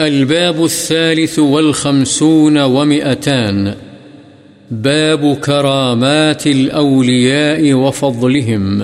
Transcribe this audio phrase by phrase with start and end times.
[0.00, 3.74] الباب الثالث والخمسون ومئتان.
[4.70, 8.82] باب كرامات الأولياء وفضلهم.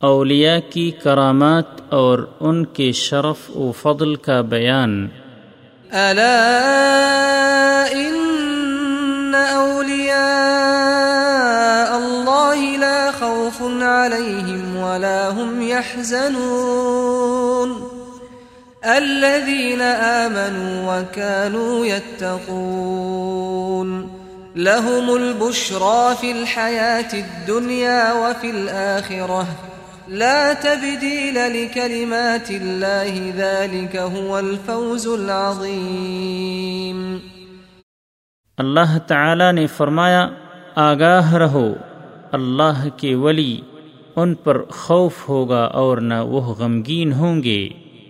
[0.00, 5.08] اولیاء کی کرامات اور ان کے شرف و فضل کا بیان.
[5.92, 17.97] ألا إن أولياء الله لا خوف عليهم ولا هم يحزنون
[18.88, 24.06] الذين آمنوا وكانوا يتقون.
[24.56, 29.42] لهم البشرى في الحياة الدنيا وفي الآخرة.
[30.08, 37.18] لا تبديل لكلمات الله، ذلك هو الفوز العظيم.
[38.58, 40.28] اللہ تعالی نے فرمایا،
[40.74, 41.74] آگاہ رہو،
[42.32, 43.60] اللہ کے ولی،
[44.16, 47.68] ان پر خوف ہوگا اور نہ وہ غمگین ہوں گے۔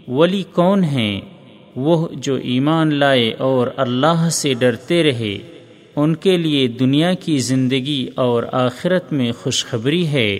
[0.08, 1.20] ولی کون ہیں؟
[1.76, 5.38] وہ جو ایمان لائے اور اللہ سے ڈرتے رہے،
[5.96, 10.38] ان کے لیے دنیا کی زندگی اور آخرت میں خوشخبری ہے۔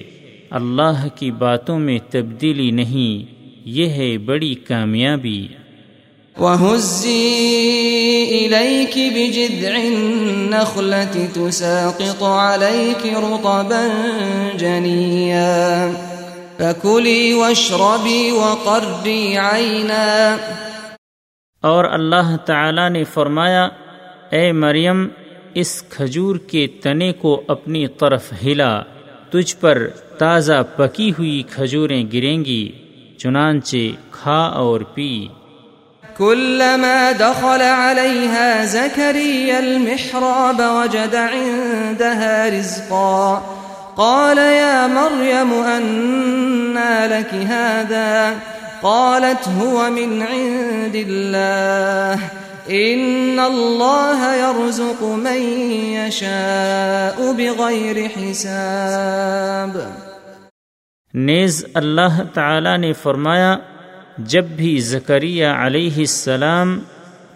[0.51, 5.49] اللہ کی باتوں میں تبدیلی نہیں، یہ ہے بڑی کامیابی۔
[6.41, 7.43] وهزي
[8.29, 13.89] إليك بجذع النخلة تساقط عليك رطبا
[14.59, 15.91] جنيا۔
[16.59, 20.37] فكلي واشربي وقري عينا
[21.61, 23.69] اور اللہ تعالی نے فرمایا
[24.31, 25.09] اے مریم
[25.55, 28.83] اس کھجور کے تنے کو اپنی طرف ہلا
[29.31, 32.73] تجھ پر تازہ پکی ہوئی کھجوریں گریں گی
[33.19, 35.27] چنانچہ کھا اور پی۔
[36.17, 43.55] كلما دخل عليها زكريا المحراب وجد عندها رزقا۔
[43.99, 48.35] قال يا مريم أنى لك هذا؟
[48.83, 52.17] قالت هو من عند الله.
[52.71, 55.43] إن الله يرزق من
[55.95, 59.81] يشاء بغير حساب.
[61.15, 63.57] نیز اللہ تعالی نے فرمایا،
[64.19, 66.79] جب بھی زکریہ علیہ السلام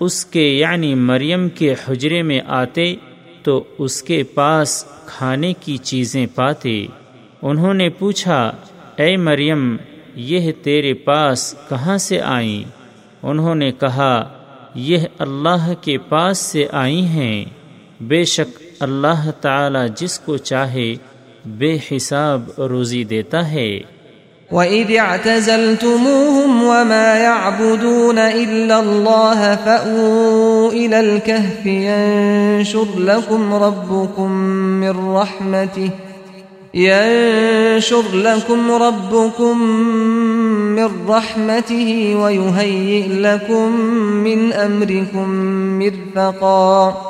[0.00, 2.94] اس کے یعنی مریم کے حجرے میں آتے
[3.42, 6.86] تو اس کے پاس کھانے کی چیزیں پاتے۔
[7.42, 8.52] انہوں نے پوچھا،
[8.96, 9.76] اے مریم،
[10.14, 12.70] یہ تیرے پاس کہاں سے آئیں؟
[13.22, 14.28] انہوں نے کہا،
[14.74, 17.44] یہ اللہ کے پاس سے آئی ہیں۔
[18.00, 20.94] بے شک اللہ تعالی جس کو چاہے،
[21.44, 23.80] بے حساب روزی دیتا ہے۔
[24.50, 34.30] وَإِذِ اعْتَزَلْتُمُوهُمْ وَمَا يَعْبُدُونَ إِلَّا اللَّهَ فَأْوُوا إِلَى الْكَهْفِ يَنشُرْ لَكُمْ رَبُّكُمْ
[34.80, 35.90] مِنْ رَحْمَتِهِ
[36.74, 39.62] ينشر لكم ربكم
[40.76, 45.28] من رحمته ويهيئ لكم من أمركم
[45.78, 47.02] مرفقا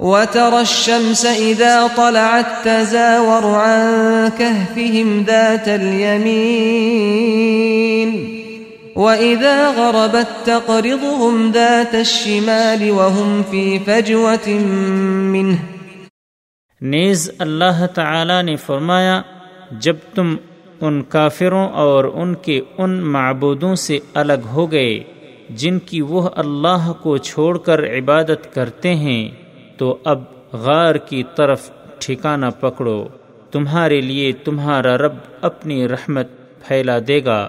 [0.00, 7.18] وترى الشمس إذا طلعت تزاور عن كهفهم ذات اليمين
[8.98, 14.54] وإذا غربت تقرضهم ذات الشمال وهم في فجوة
[15.34, 15.58] منه
[16.80, 19.20] نیز اللہ تعالی نے فرمایا،
[19.80, 20.34] جب تم
[20.80, 24.98] ان کافروں اور ان کے ان معبودوں سے الگ ہو گئے،
[25.50, 29.28] جن کی وہ اللہ کو چھوڑ کر عبادت کرتے ہیں،
[29.78, 33.08] تو اب غار کی طرف ٹھکانہ پکڑو،
[33.50, 36.28] تمہارے لیے تمہارا رب اپنی رحمت
[36.66, 37.40] پھیلا دے گا۔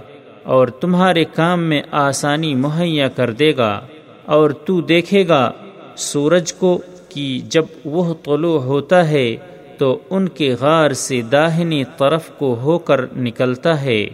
[0.49, 3.81] اور تمہارے کام میں آسانی مہیا کر دے گا
[4.25, 5.51] اور تو دیکھے گا
[5.95, 9.35] سورج کو کہ جب وہ طلوع ہوتا ہے
[9.77, 14.07] تو ان کے غار سے داہنی طرف کو ہو کر نکلتا ہے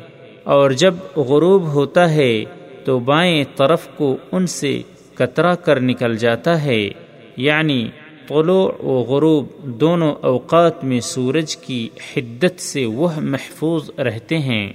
[0.44, 2.44] اور جب غروب ہوتا ہے
[2.84, 4.82] تو بائیں طرف کو ان سے
[5.14, 6.90] کترا کر نکل جاتا ہے۔
[7.38, 7.88] یعنی
[8.28, 14.74] طلوع و غروب دونوں اوقات میں سورج کی حدت سے وہ محفوظ رہتے ہیں۔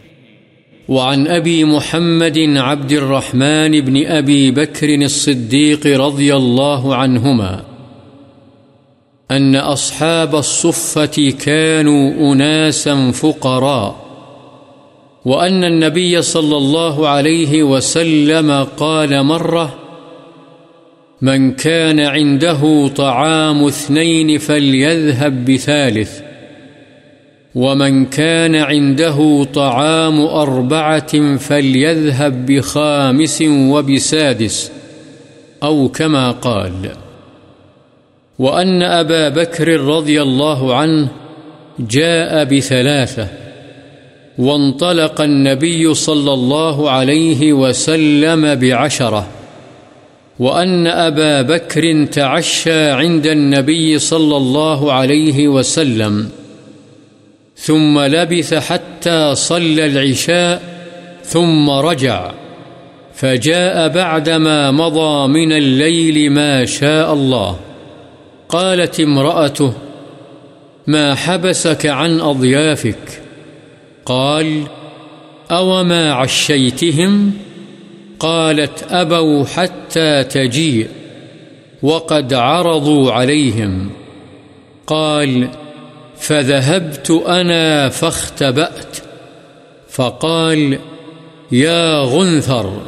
[0.91, 7.65] وعن أبي محمد عبد الرحمن بن أبي بكر الصديق رضي الله عنهما
[9.31, 13.97] أن أصحاب الصفة كانوا أناسا فقراء،
[15.25, 19.75] وأن النبي صلى الله عليه وسلم قال مرة
[21.22, 26.29] من كان عنده طعام اثنين فليذهب بثالث
[27.54, 34.72] ومن كان عنده طعام أربعة فليذهب بخامس وبسادس
[35.62, 36.91] أو كما قال
[38.38, 41.08] وأن أبا بكر رضي الله عنه
[41.78, 43.28] جاء بثلاثة
[44.38, 49.26] وانطلق النبي صلى الله عليه وسلم بعشرة
[50.38, 56.30] وأن أبا بكر تعشى عند النبي صلى الله عليه وسلم
[57.60, 60.62] ثم لبث حتى صلى العشاء
[61.22, 62.33] ثم رجع
[63.15, 67.57] فجاء بعدما مضى من الليل ما شاء الله.
[68.48, 69.72] قالت امرأته،
[70.86, 73.22] ما حبسك عن أضيافك؟
[74.04, 74.62] قال،
[75.51, 77.33] أوما عشيتهم؟
[78.18, 80.89] قالت، أبوا حتى تجيء،
[81.83, 83.91] وقد عرضوا عليهم.
[84.86, 85.48] قال
[86.21, 88.97] فذهبت أنا فاختبأت.
[89.89, 90.78] فقال،
[91.53, 92.81] يا غنثر،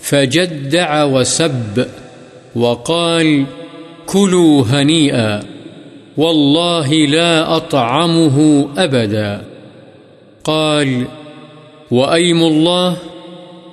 [0.00, 1.86] فجدع وسب،
[2.56, 3.44] وقال،
[4.06, 5.42] كلوا هنيئا،
[6.16, 9.42] والله لا أطعمه أبدا.
[10.44, 11.06] قال،
[11.90, 12.96] وأيم الله،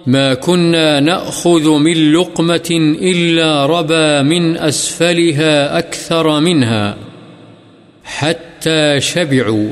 [0.06, 6.96] ما كنا نأخذ من لقمة إلا ربا من أسفلها أكثر منها.
[8.04, 9.69] حتى حتى شبعوا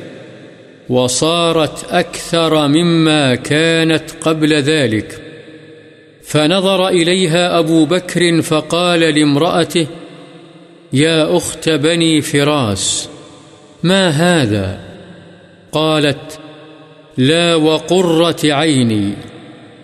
[0.90, 5.22] وصارت أكثر مما كانت قبل ذلك.
[6.24, 9.88] فنظر إليها أبو بكر فقال لامرأته
[10.94, 13.10] يا أخت بني فراس،
[13.84, 14.80] ما هذا؟
[15.72, 16.40] قالت
[17.18, 19.14] لا وقرة عيني،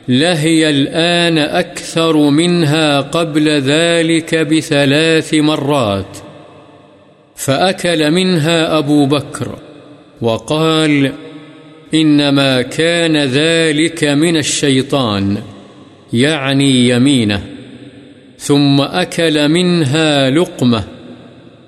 [0.07, 6.17] لهي الآن أكثر منها قبل ذلك بثلاث مرات.
[7.37, 9.55] فأكل منها أبو بكر
[10.21, 11.13] وقال
[11.93, 15.37] إنما كان ذلك من الشيطان،
[16.13, 17.43] يعني يمينه،
[18.37, 20.83] ثم أكل منها لقمة،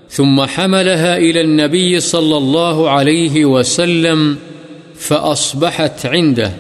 [0.10, 4.38] ثم حملها إلى النبي صلى الله عليه وسلم
[4.95, 6.51] فأصبحت عنده،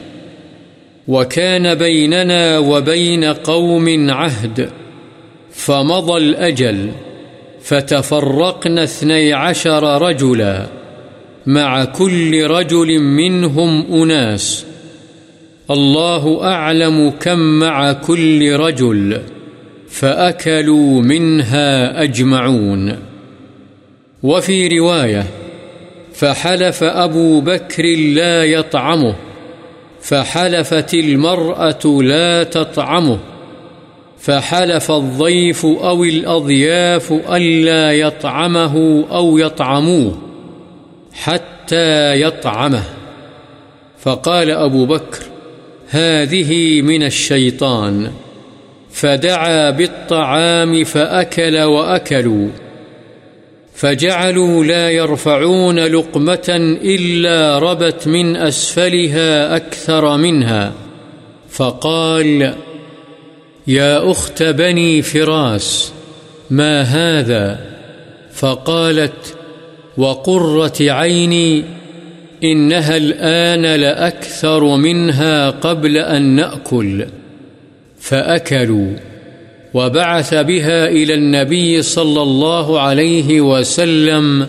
[1.07, 4.69] وكان بيننا وبين قوم عهد،
[5.51, 6.91] فمضى الأجل.
[7.69, 10.67] فتفرقنا اثني عشر رجلا
[11.45, 14.65] مع كل رجل منهم أناس.
[15.71, 19.21] الله أعلم كم مع كل رجل
[19.89, 22.95] فأكلوا منها أجمعون.
[24.23, 25.25] وفي رواية
[26.13, 29.15] فحلف أبو بكر لا يطعمه،
[30.01, 33.19] فحلفت المرأة لا تطعمه.
[34.19, 40.17] فحلف الضيف أو الأضياف ألا يطعمه أو يطعموه
[41.13, 42.83] حتى يطعمه.
[43.99, 45.19] فقال أبو بكر،
[45.89, 48.11] هذه من الشيطان.
[48.91, 52.47] فدعا بالطعام فأكل وأكلوا.
[53.73, 60.73] فجعلوا لا يرفعون لقمة إلا ربت من أسفلها أكثر منها.
[61.49, 62.68] فقال فقال
[63.69, 65.91] يا أخت بني فراس،
[66.49, 67.59] ما هذا؟
[68.33, 69.35] فقالت
[69.97, 71.63] وقرة عيني،
[72.43, 77.05] إنها الآن لأكثر منها قبل أن نأكل.
[77.99, 78.93] فأكلوا،
[79.73, 84.47] وبعث بها إلى النبي صلى الله عليه وسلم،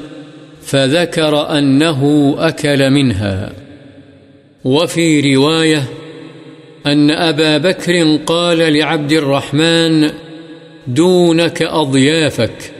[0.62, 3.52] فذكر أنه أكل منها.
[4.64, 5.82] وفي رواية
[6.86, 10.10] أن أبا بكر قال لعبد الرحمن،
[10.86, 12.72] دونك أضيافك،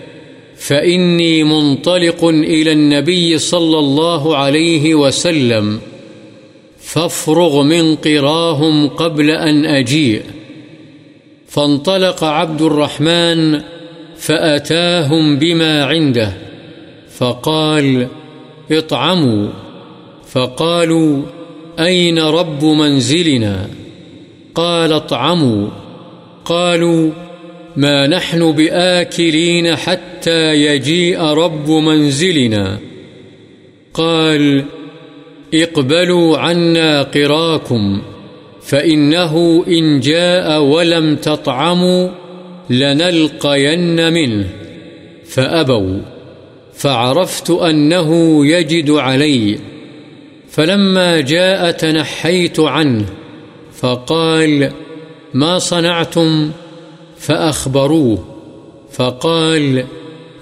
[0.56, 5.80] فإني منطلق إلى النبي صلى الله عليه وسلم،
[6.78, 10.22] فافرغ من قراهم قبل أن أجيء.
[11.48, 13.60] فانطلق عبد الرحمن
[14.16, 16.32] فأتاهم بما عنده،
[17.18, 18.08] فقال
[18.70, 19.48] اطعموا.
[20.30, 21.22] فقالوا
[21.78, 23.70] أين رب منزلنا؟
[24.54, 25.68] قال اطعموا.
[26.44, 27.10] قالوا،
[27.76, 32.78] ما نحن بآكلين حتى يجيء رب منزلنا.
[33.94, 34.64] قال،
[35.54, 38.02] اقبلوا عنا قراكم،
[38.62, 42.08] فإنه إن جاء ولم تطعموا
[42.70, 44.46] لنلقين منه.
[45.24, 45.98] فأبوا،
[46.74, 49.58] فعرفت أنه يجد علي.
[50.50, 53.06] فلما جاء تنحيت عنه
[53.80, 54.72] فقال،
[55.34, 56.50] ما صنعتم؟
[57.18, 58.24] فأخبروه.
[58.92, 59.84] فقال،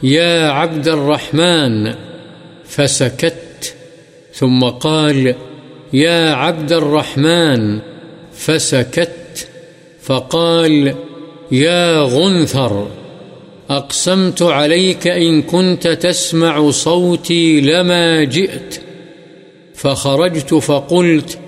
[0.03, 1.95] يا عبد الرحمن.
[2.65, 3.75] فسكت.
[4.35, 5.35] ثم قال،
[5.93, 7.81] يا عبد الرحمن.
[8.33, 9.49] فسكت.
[10.03, 10.95] فقال،
[11.53, 12.89] يا غنثر،
[13.71, 18.81] أقسمت عليك إن كنت تسمع صوتي لما جئت.
[19.75, 21.39] فخرجت فقلت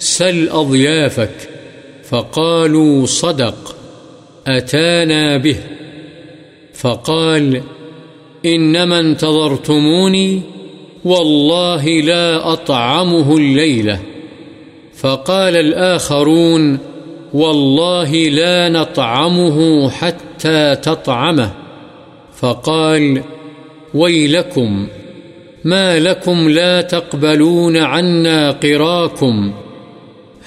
[0.00, 1.48] سل أضيافك
[2.04, 3.76] فقالوا صدق،
[4.46, 5.56] أتانا به.
[6.74, 7.62] فقال،
[8.44, 10.42] إنما انتظرتموني،
[11.04, 14.00] والله لا أطعمه الليلة.
[14.96, 16.78] فقال الآخرون،
[17.34, 21.52] والله لا نطعمه حتى تطعمه.
[22.36, 23.22] فقال،
[23.94, 24.88] ويلكم،
[25.64, 29.52] ما لكم لا تقبلون عنا قراكم.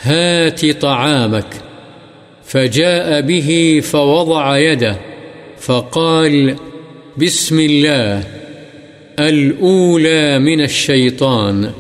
[0.03, 1.45] هات طعامك.
[2.43, 4.97] فجاء به فوضع يده،
[5.59, 6.55] فقال
[7.17, 8.23] بسم الله،
[9.19, 11.71] الأولى من الشيطان.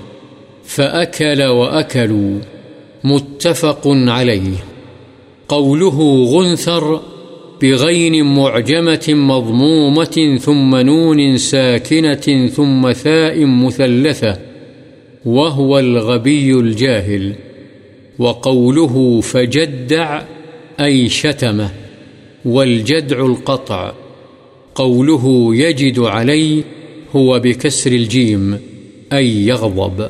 [0.65, 2.39] فأكل وأكلوا،
[3.03, 4.55] متفق عليه.
[5.47, 7.01] قوله غنثر
[7.61, 14.37] بغين معجمة مضمومة ثم نون ساكنة ثم ثاء مثلثة،
[15.25, 17.35] وهو الغبي الجاهل.
[18.19, 20.21] وقوله فجدع
[20.79, 21.69] أي شتمه
[22.45, 23.91] والجدع القطع
[24.75, 26.63] قوله يجد عليه
[27.15, 28.59] هو بكسر الجيم
[29.13, 30.09] أي يغضب.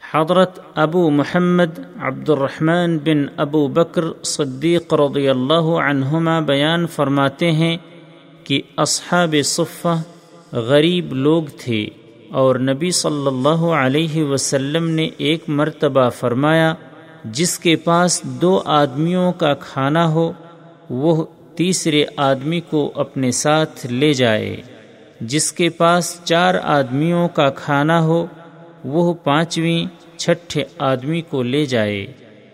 [0.00, 7.76] حضرت ابو محمد عبد الرحمن بن ابو بکر صدیق رضی اللہ عنہما بیان فرماتے ہیں
[8.44, 9.96] کہ اصحاب صفہ
[10.52, 11.86] غریب لوگ تھے
[12.30, 16.74] اور نبی صلی اللہ علیہ وسلم نے ایک مرتبہ فرمایا
[17.24, 20.32] جس کے پاس دو آدمیوں کا کھانا ہو،
[20.90, 21.24] وہ
[21.54, 24.56] تیسرے آدمی کو اپنے ساتھ لے جائے۔
[25.20, 28.26] جس کے پاس چار آدمیوں کا کھانا ہو،
[28.84, 29.86] وہ پانچویں
[30.18, 32.06] چھٹے آدمی کو لے جائے۔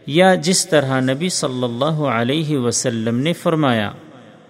[0.06, 3.90] یا جس طرح نبی صلی اللہ علیہ وسلم نے فرمایا،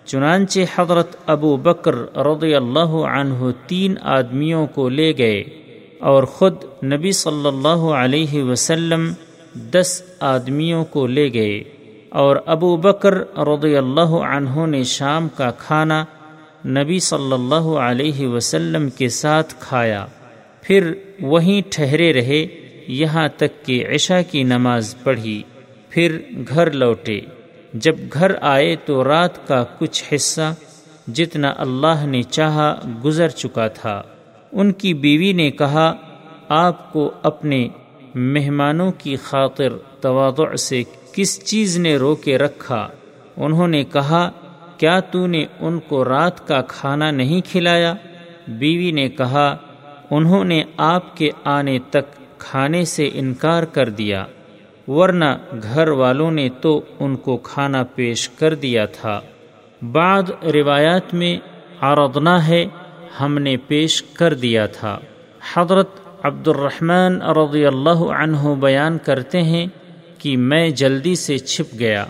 [0.04, 5.40] چنانچہ حضرت ابو بکر رضی اللہ عنہ تین آدمیوں کو لے گئے
[6.00, 6.54] اور خود
[6.84, 9.12] نبی صلی اللہ علیہ وسلم
[9.56, 11.64] دس آدمیوں کو لے گئے
[12.10, 16.04] اور ابو بکر رضی اللہ عنہ نے شام کا کھانا
[16.66, 20.06] نبی صلی اللہ علیہ وسلم کے ساتھ کھایا۔
[20.62, 22.46] پھر وہیں ٹھہرے رہے،
[22.88, 25.42] یہاں تک کہ عشاء کی نماز پڑھی۔
[25.88, 27.20] پھر گھر لوٹے۔
[27.72, 30.54] جب گھر آئے تو رات کا کچھ حصہ
[31.12, 34.02] جتنا اللہ نے چاہا گزر چکا تھا۔
[34.52, 35.94] ان کی بیوی نے کہا،
[36.48, 37.68] آپ کو اپنے
[38.16, 39.68] مہمانوں کی خاطر
[40.00, 40.82] تواضع سے
[41.12, 42.88] کس چیز نے رو کے رکھا؟
[43.36, 44.30] انہوں نے کہا،
[44.76, 47.94] کیا تو نے ان کو رات کا کھانا نہیں کھلایا؟
[48.48, 49.56] بیوی نے کہا،
[50.10, 54.24] انہوں نے آپ کے آنے تک کھانے سے انکار کر دیا،
[54.88, 59.20] ورنہ گھر والوں نے تو ان کو کھانا پیش کر دیا تھا۔
[59.92, 61.38] بعد روایات میں،
[61.80, 62.66] عرضنا ہے،
[63.20, 64.98] ہم نے پیش کر دیا تھا۔
[65.54, 65.88] حضرت
[66.22, 69.66] عبد الرحمن رضی اللہ عنہ بیان کرتے ہیں
[70.18, 72.04] کہ میں جلدی سے چھپ گیا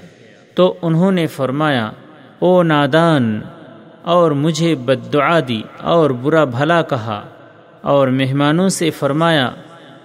[0.54, 1.90] تو انہوں نے فرمایا،
[2.38, 3.40] او نادان،
[4.02, 7.26] اور مجھے بدعا دی اور برا بھلا کہا۔
[7.82, 9.50] اور مہمانوں سے فرمایا،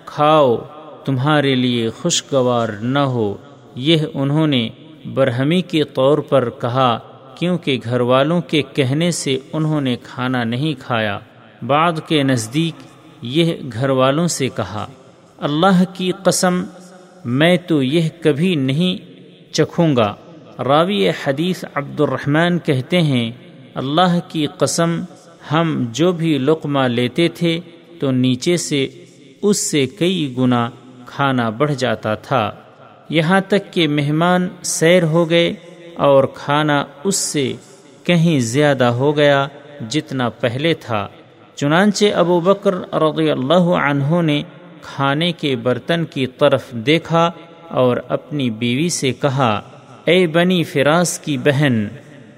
[0.05, 0.57] کھاؤ،
[1.05, 3.35] تمہارے لیے خوشگوار نہ ہو۔
[3.75, 4.69] یہ انہوں نے
[5.13, 6.99] برہمی کے طور پر کہا،
[7.35, 11.19] کیونکہ گھر والوں کے کہنے سے انہوں نے کھانا نہیں کھایا۔
[11.67, 12.90] بعد کے نزدیک
[13.21, 14.87] یہ گھر والوں سے کہا،
[15.37, 16.63] اللہ کی قسم،
[17.25, 19.11] میں تو یہ کبھی نہیں
[19.53, 20.15] چکھوں گا۔
[20.63, 23.31] راوی حدیث عبد الرحمن کہتے ہیں،
[23.75, 25.01] اللہ کی قسم،
[25.51, 27.59] ہم جو بھی لقمہ لیتے تھے
[27.99, 28.87] تو نیچے سے،
[29.41, 30.69] اس سے کئی گنا
[31.05, 32.51] کھانا بڑھ جاتا تھا۔
[33.09, 35.53] یہاں تک کہ مہمان سیر ہو گئے
[35.95, 37.53] اور کھانا اس سے
[38.03, 39.47] کہیں زیادہ ہو گیا
[39.89, 41.07] جتنا پہلے تھا۔
[41.61, 44.43] چنانچہ ابو بکر رضی اللہ عنہ نے
[44.81, 47.31] کھانے کے برتن کی طرف دیکھا
[47.69, 49.61] اور اپنی بیوی سے کہا،
[50.05, 51.87] اے بنی فراس کی بہن،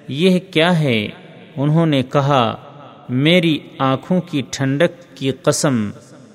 [0.07, 1.07] یہ کیا ہے؟
[1.55, 2.55] انہوں نے کہا،
[3.09, 5.91] میری آنکھوں کی ٹھنڈک کی قسم،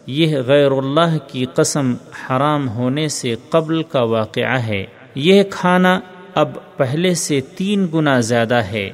[0.06, 6.00] یہ غیر اللہ کی قسم حرام ہونے سے قبل کا واقعہ ہے۔ یہ کھانا
[6.34, 8.90] اب پہلے سے تین گنا زیادہ ہے۔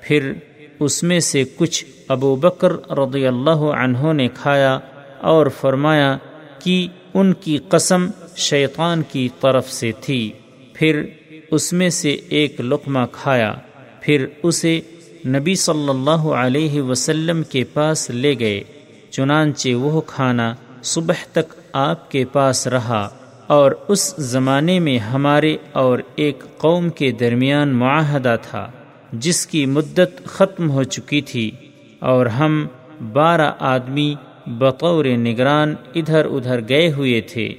[0.00, 0.32] پھر
[0.80, 4.78] اس میں سے کچھ ابو بکر رضی اللہ عنہ نے کھایا
[5.20, 6.18] اور فرمایا
[6.58, 8.06] کہ ان کی قسم
[8.36, 10.32] شیطان کی طرف سے تھی۔
[10.72, 11.02] پھر
[11.50, 13.54] اس میں سے ایک لقمہ کھایا۔
[14.00, 14.80] پھر اسے
[15.26, 18.64] نبی صلی اللہ علیہ وسلم کے پاس لے گئے۔
[19.10, 23.08] چنانچہ وہ کھانا صبح تک آپ کے پاس رہا
[23.46, 28.70] اور اس زمانے میں ہمارے اور ایک قوم کے درمیان معاہدہ تھا۔
[29.12, 31.50] جس کی مدت ختم ہو چکی تھی
[31.98, 32.66] اور ہم
[33.12, 34.14] بارہ آدمی
[34.46, 37.54] بطور نگران ادھر ادھر گئے ہوئے تھے۔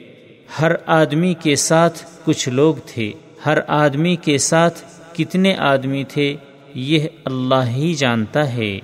[0.61, 3.11] ہر آدمی کے ساتھ کچھ لوگ تھے۔
[3.45, 4.79] ہر آدمی کے ساتھ
[5.13, 6.35] کتنے آدمی تھے
[6.73, 8.79] یہ اللہ ہی جانتا ہے۔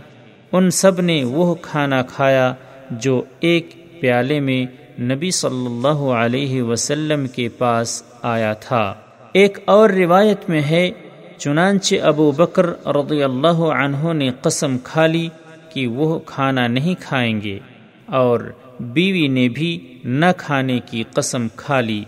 [0.52, 2.54] ان سب نے وہ کھانا کھایا
[2.92, 3.70] جو ایک
[4.00, 4.66] پیالے میں
[5.02, 8.94] نبی صلی اللہ علیہ وسلم کے پاس آیا تھا۔
[9.34, 10.92] ایک اور روایت میں ہے
[11.38, 15.28] چنانچہ ابو بکر رضی اللہ عنہ نے قسم کھا لی
[15.74, 17.60] کہ وہ کھانا نہیں کھائیں گے
[18.06, 18.40] اور
[18.80, 22.04] بیوی نے بھی نہ کھانے کی قسم کھا لی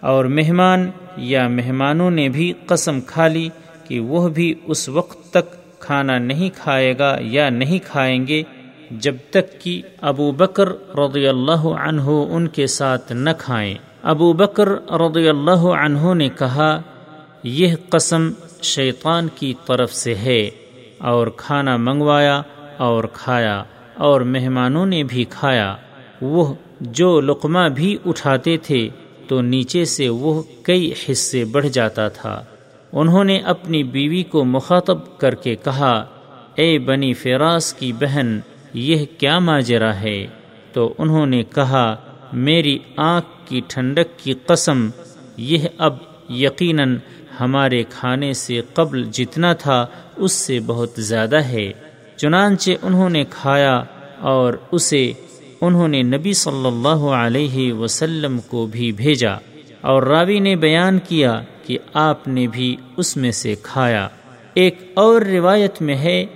[0.00, 3.48] اور مہمان یا مہمانوں نے بھی قسم کھا لی
[3.88, 8.42] کہ وہ بھی اس وقت تک کھانا نہیں کھائے گا یا نہیں کھائیں گے
[8.90, 14.68] جب تک کہ ابو بکر رضی اللہ عنہ ان کے ساتھ نہ کھائیں۔ ابو بکر
[14.92, 16.80] رضی اللہ عنہ نے کہا،
[17.42, 18.30] یہ قسم
[18.62, 20.50] شیطان کی طرف سے ہے
[20.98, 22.42] اور کھانا منگوایا
[22.76, 23.64] اور کھایا
[23.94, 25.76] اور مہمانوں نے بھی کھایا۔
[26.20, 28.88] وہ جو لقمہ بھی اٹھاتے تھے
[29.28, 32.44] تو نیچے سے وہ کئی حصے بڑھ جاتا تھا۔
[32.92, 36.06] انہوں نے اپنی بیوی کو مخاطب کر کے کہا،
[36.54, 38.40] اے بنی فراس کی بہن،
[38.74, 40.26] یہ کیا ماجرا ہے؟
[40.72, 41.96] تو انہوں نے کہا،
[42.32, 44.88] میری آنکھ کی ٹھنڈک کی قسم،
[45.36, 45.96] یہ اب
[46.30, 46.96] یقیناً
[47.42, 51.72] ہمارے کھانے سے قبل جتنا تھا اس سے بہت زیادہ ہے۔
[52.16, 53.82] چنانچہ انہوں نے کھایا
[54.20, 55.12] اور اسے
[55.60, 59.32] انہوں نے نبی صلی اللہ علیہ وسلم کو بھی بھیجا
[59.80, 64.08] اور راوی نے بیان کیا کہ آپ نے بھی اس میں سے کھایا۔
[64.54, 66.26] ایک اور روایت میں ہے،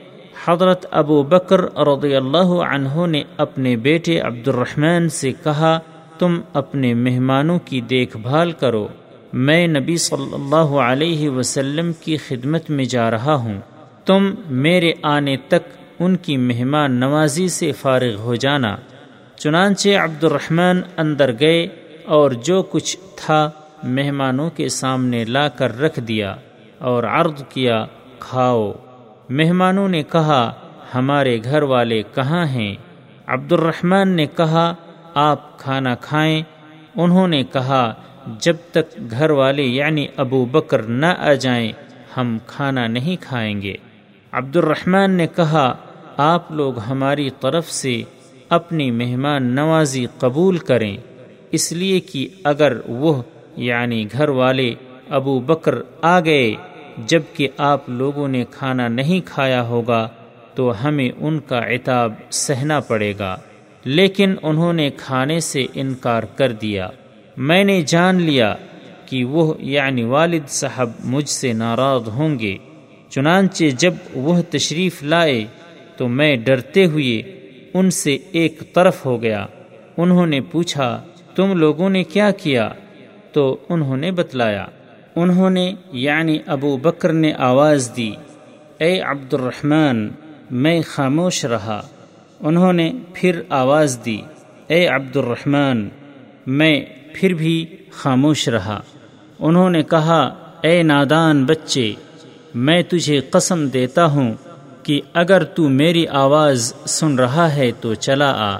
[0.47, 5.79] حضرت ابو بکر رضی اللہ عنہ نے اپنے بیٹے عبد الرحمن سے کہا،
[6.19, 8.89] تم اپنے مہمانوں کی دیکھ بھال کرو۔
[9.37, 13.61] میں نبی صلی اللہ علیہ وسلم کی خدمت میں جا رہا ہوں۔
[14.07, 18.76] تم میرے آنے تک ان کی مہمان نوازی سے فارغ ہو جانا۔
[19.37, 21.66] چنانچہ عبد الرحمن اندر گئے
[22.05, 23.50] اور جو کچھ تھا
[23.83, 26.37] مہمانوں کے سامنے لا کر رکھ دیا
[26.78, 27.87] اور عرض کیا،
[28.19, 28.73] کھاؤ۔
[29.28, 30.52] مہمانوں نے کہا،
[30.95, 32.75] ہمارے گھر والے کہاں ہیں؟
[33.27, 34.75] عبد الرحمن نے کہا،
[35.14, 36.42] آپ کھانا کھائیں۔
[36.96, 37.94] انہوں نے کہا
[38.41, 41.73] جب تک گھر والے یعنی ابو بکر نہ آ جائیں،
[42.17, 43.75] ہم کھانا نہیں کھائیں گے۔
[44.33, 45.75] عبد الرحمن نے کہا،
[46.17, 48.03] آپ لوگ ہماری طرف سے
[48.49, 50.97] اپنی مہمان نوازی قبول کریں۔
[51.53, 53.23] اس لیے کہ اگر وہ
[53.57, 54.75] یعنی گھر والے
[55.09, 56.55] ابو بکر آ گئے
[56.99, 60.09] جبکہ آپ لوگوں نے کھانا نہیں کھایا ہوگا،
[60.55, 63.37] تو ہمیں ان کا عتاب سہنا پڑے گا۔
[63.85, 66.89] لیکن انہوں نے کھانے سے انکار کر دیا۔
[67.37, 68.55] میں نے جان لیا
[69.07, 72.57] کہ وہ یعنی والد صاحب مجھ سے ناراض ہوں گے۔
[73.09, 75.44] چنانچہ جب وہ تشریف لائے
[75.96, 77.22] تو میں ڈرتے ہوئے
[77.75, 79.46] ان سے ایک طرف ہو گیا۔
[79.96, 81.03] انہوں نے پوچھا،
[81.35, 82.68] تم لوگوں نے کیا کیا؟
[83.33, 84.66] تو انہوں نے بتلایا،
[85.16, 88.12] انہوں نے یعنی ابو بکر نے آواز دی،
[88.79, 90.09] اے عبد الرحمن
[90.51, 91.83] میں خاموش رہا۔
[92.40, 94.20] انہوں نے پھر آواز دی،
[94.66, 95.88] اے عبد الرحمن
[96.46, 96.85] میں
[97.16, 98.81] پھر بھی خاموش رہا۔
[99.38, 101.92] انہوں نے کہا، اے نادان بچے،
[102.55, 104.35] میں تجھے قسم دیتا ہوں
[104.83, 108.59] کہ اگر تو میری آواز سن رہا ہے تو چلا آ۔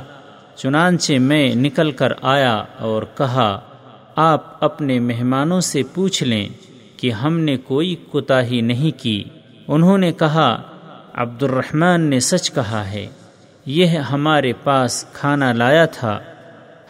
[0.57, 3.61] چنانچہ میں نکل کر آیا اور کہا،
[4.17, 6.49] آپ اپنے مہمانوں سے پوچھ لیں
[6.97, 9.25] کہ ہم نے کوئی کوتاہی نہیں کی۔
[9.69, 10.63] انہوں نے کہا
[11.15, 13.07] عبد الرحمن نے سچ کہا ہے،
[13.67, 16.19] یہ ہمارے پاس کھانا لایا تھا۔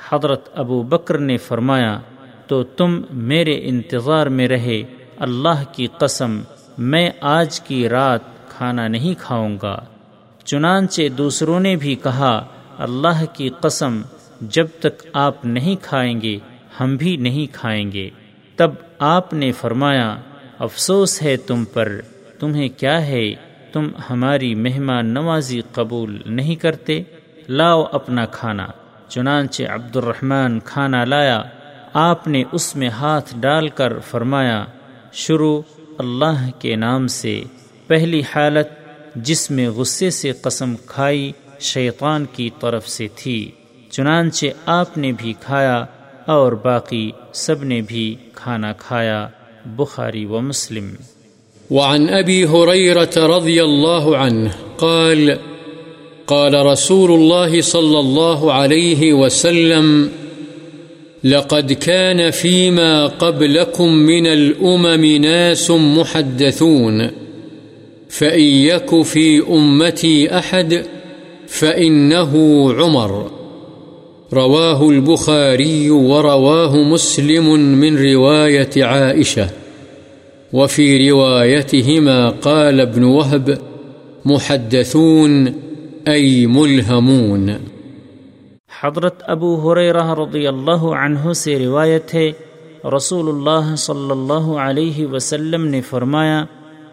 [0.08, 2.00] حضرت ابو بکر نے فرمایا،
[2.46, 4.82] تو تم میرے انتظار میں رہے،
[5.16, 6.40] اللہ کی قسم،
[6.78, 9.84] میں آج کی رات کھانا نہیں کھاؤں گا۔
[10.44, 12.46] چنانچہ دوسروں نے بھی کہا،
[12.78, 14.02] اللہ کی قسم،
[14.40, 16.38] جب تک آپ نہیں کھائیں گے،
[16.80, 18.10] ہم بھی نہیں کھائیں گے۔
[18.56, 20.16] تب آپ نے فرمایا،
[20.58, 22.00] افسوس ہے تم پر،
[22.38, 23.34] تمہیں کیا ہے؟
[23.72, 27.02] تم ہماری مہمان نوازی قبول نہیں کرتے؟
[27.48, 28.66] لاؤ اپنا کھانا۔
[29.08, 31.42] چنانچہ عبد الرحمن کھانا لایا،
[31.92, 34.64] آپ نے اس میں ہاتھ ڈال کر فرمایا،
[35.12, 35.62] شروع
[35.98, 37.42] اللہ کے نام سے۔
[37.86, 38.68] پہلی حالت
[39.16, 43.50] جس میں غصے سے قسم کھائی شیطان کی طرف سے تھی۔
[43.90, 45.84] چنانچہ آپ نے بھی کھایا
[46.26, 49.28] اور باقی سب نے بھی کھانا کھایا۔
[49.66, 50.94] بخاری و مسلم۔
[51.70, 55.30] وعن رضی اللہ عنہ قال
[56.26, 60.10] قال رسول الله صلى الله عليه وسلم،
[61.24, 67.10] لقد كان فيما قبلكم من الأمم ناس محدثون،
[68.08, 70.82] فإن يك في أمتي أحد
[71.46, 72.32] فإنه
[72.72, 73.30] عمر.
[74.32, 79.50] رواه البخاري ورواه مسلم من رواية عائشة.
[80.52, 83.58] وفي روايتهما قال ابن وهب،
[84.24, 85.65] محدثون
[86.14, 87.48] أي ملهمون.
[88.82, 92.32] حضرت ابو حریرہ رضی اللہ عنہ سے روایت ہے،
[92.96, 96.44] رسول اللہ صلی اللہ علیہ وسلم نے فرمایا،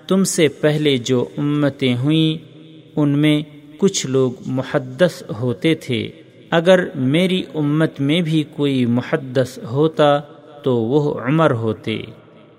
[0.07, 2.37] تم سے پہلے جو امتیں ہوئیں،
[2.95, 3.41] ان میں
[3.77, 6.09] کچھ لوگ محدث ہوتے تھے۔
[6.49, 10.19] اگر میری امت میں بھی کوئی محدث ہوتا،
[10.63, 12.01] تو وہ عمر ہوتے۔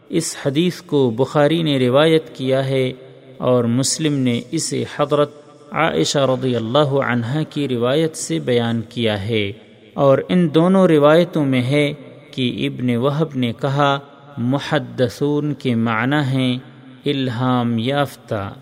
[0.08, 2.92] اس حدیث کو بخاری نے روایت کیا ہے
[3.38, 5.43] اور مسلم نے اسے حضرت
[5.74, 9.52] عائشہ رضی اللہ عنہ کی روایت سے بیان کیا ہے
[9.94, 11.92] اور ان دونوں روایتوں میں ہے
[12.30, 13.98] کہ ابن وہب نے کہا،
[14.38, 16.58] محدثون کے معنی ہیں
[17.06, 18.52] الہام یافتہ۔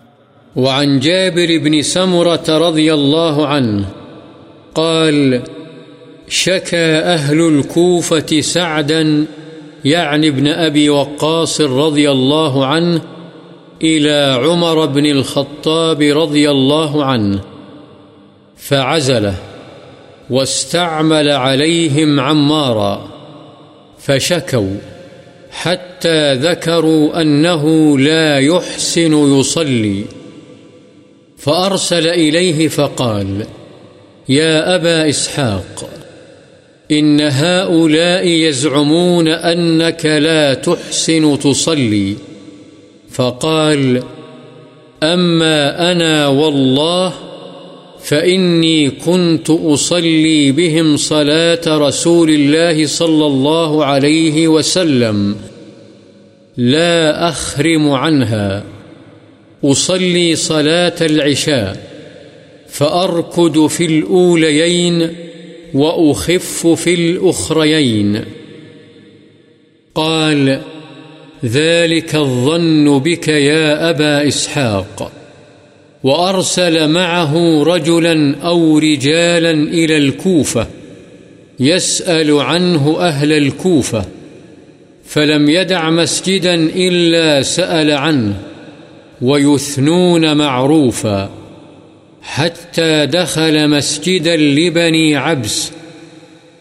[0.55, 3.83] وعن جابر بن سمرة رضي الله عنه
[4.73, 5.39] قال
[6.29, 9.25] شكى أهل الكوفة سعدا
[9.83, 12.99] يعني ابن أبي وقاص رضي الله عنه
[13.83, 17.39] إلى عمر بن الخطاب رضي الله عنه
[18.57, 19.35] فعزله
[20.29, 23.07] واستعمل عليهم عمارا
[23.99, 24.77] فشكوا
[25.51, 30.03] حتى ذكروا أنه لا يحسن يصلي
[31.37, 33.45] فأرسل إليه فقال
[34.29, 35.89] يا أبا إسحاق،
[36.91, 42.15] إن هؤلاء يزعمون أنك لا تحسن تصلي
[43.13, 44.03] فقال،
[45.03, 47.13] أما أنا والله،
[48.03, 55.35] فإني كنت أصلي بهم صلاة رسول الله صلى الله عليه وسلم،
[56.57, 58.63] لا أخرم عنها،
[59.63, 61.77] أصلي صلاة العشاء،
[62.67, 65.09] فأركض في الأوليين
[65.73, 68.25] وأخف في الأخريين.
[69.95, 70.61] قال
[71.45, 75.11] ذلك الظن بك يا أبا إسحاق
[76.03, 80.67] وأرسل معه رجلا أو رجالا إلى الكوفة
[81.59, 84.05] يسأل عنه أهل الكوفة
[85.05, 88.33] فلم يدع مسجدا إلا سأل عنه
[89.21, 91.29] ويثنون معروفا
[92.21, 95.71] حتى دخل مسجدا لبني عبس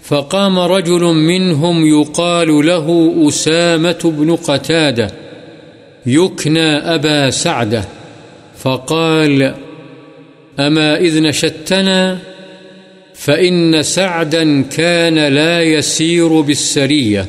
[0.03, 5.11] فقام رجل منهم يقال له أسامة بن قتادة،
[6.07, 7.85] يكنى أبا سعدة،
[8.59, 9.55] فقال
[10.59, 12.19] أما إذ نشدتنا
[13.15, 17.27] فإن سعدا كان لا يسير بالسرية،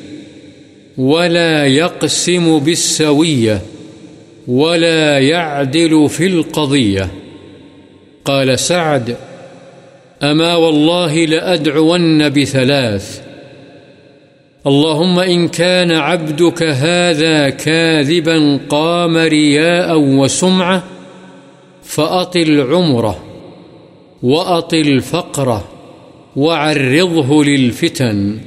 [0.98, 3.62] ولا يقسم بالسوية،
[4.48, 7.12] ولا يعدل في القضية.
[8.26, 9.16] قال سعد
[10.24, 13.22] أما والله لأدعون بثلاث.
[14.68, 20.84] اللهم إن كان عبدك هذا كاذبا قام رياء وسمعة
[21.84, 23.24] فأطل عمره
[24.24, 25.68] وأطل فقره
[26.36, 28.40] وعرضه للفتن.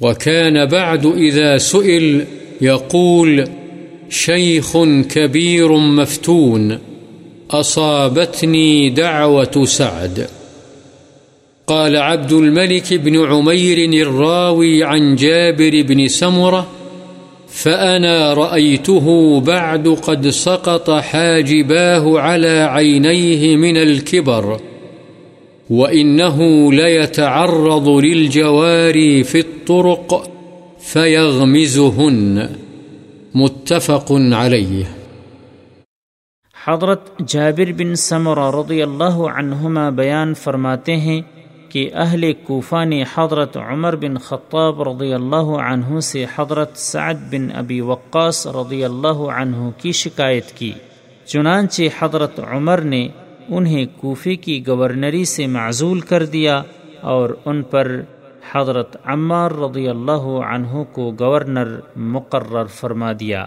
[0.00, 2.24] وكان بعد إذا سئل
[2.60, 3.48] يقول
[4.10, 4.78] شيخ
[5.10, 6.78] كبير مفتون
[7.50, 10.41] أصابتني دعوة سعد.
[11.66, 16.66] قال عبد الملك بن عمير الراوي عن جابر بن سمرة،
[17.48, 24.60] فأنا رأيته بعد قد سقط حاجباه على عينيه من الكبر،
[25.70, 30.30] وإنه ليتعرض للجواري في الطرق
[30.80, 32.48] فيغمزهن.
[33.34, 34.84] متفق عليه.
[36.64, 41.22] حضرت جابر بن سمر رضی اللہ عنہما بیان فرماتے ہیں
[41.72, 47.48] کہ اہل کوفہ نے حضرت عمر بن خطاب رضی اللہ عنہ سے حضرت سعد بن
[47.54, 50.72] ابی وقاص رضی اللہ عنہ کی شکایت کی۔
[51.24, 53.08] چنانچہ حضرت عمر نے
[53.48, 56.62] انہیں کوفے کی گورنری سے معزول کر دیا
[57.00, 58.00] اور ان پر
[58.52, 63.44] حضرت عمار رضی اللہ عنہ کو گورنر مقرر فرما دیا۔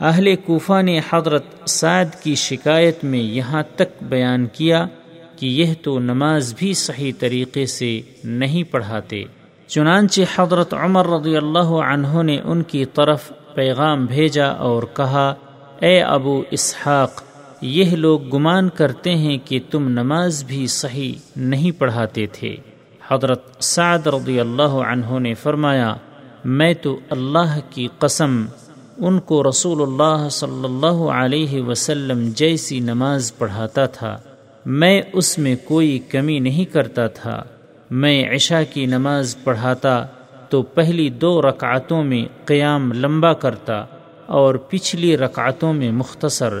[0.00, 4.86] اہل کوفہ نے حضرت سعد کی شکایت میں یہاں تک بیان کیا
[5.36, 9.24] کہ یہ تو نماز بھی صحیح طریقے سے نہیں پڑھاتے۔
[9.66, 15.34] چنانچہ حضرت عمر رضی اللہ عنہ نے ان کی طرف پیغام بھیجا اور کہا،
[15.80, 17.22] اے ابو اسحاق،
[17.60, 22.56] یہ لوگ گمان کرتے ہیں کہ تم نماز بھی صحیح نہیں پڑھاتے تھے۔
[23.08, 25.94] حضرت سعد رضی اللہ عنہ نے فرمایا،
[26.44, 28.44] میں تو اللہ کی قسم،
[28.98, 34.18] ان کو رسول اللہ صلی اللہ علیہ وسلم جیسی نماز پڑھاتا تھا۔
[34.66, 37.42] میں اس میں کوئی کمی نہیں کرتا تھا۔
[37.90, 40.06] میں عشاء کی نماز پڑھاتا
[40.48, 43.84] تو پہلی دو رکعتوں میں قیام لمبا کرتا
[44.26, 46.60] اور پچھلی رکعتوں میں مختصر۔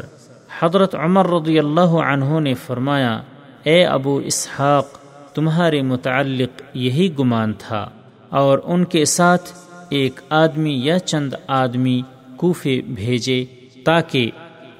[0.60, 3.22] حضرت عمر رضی اللہ عنہ نے فرمایا،
[3.62, 4.86] اے ابو اسحاق،
[5.34, 7.88] تمہارے متعلق یہی گمان تھا۔
[8.28, 9.50] اور ان کے ساتھ
[9.90, 12.02] ایک آدمی یا چند آدمی
[12.36, 13.44] کوفے بھیجے
[13.84, 14.30] تاکہ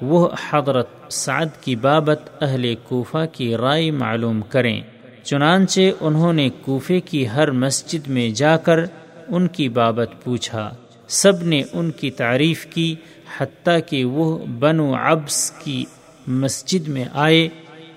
[0.01, 4.81] وہ حضرت سعد کی بابت اہل کوفہ کی رائے معلوم کریں۔
[5.23, 8.79] چنانچہ انہوں نے کوفے کی ہر مسجد میں جا کر
[9.27, 10.73] ان کی بابت پوچھا۔
[11.07, 12.95] سب نے ان کی تعریف کی،
[13.37, 15.85] حتیٰ کہ وہ بنو عبس کی
[16.27, 17.49] مسجد میں آئے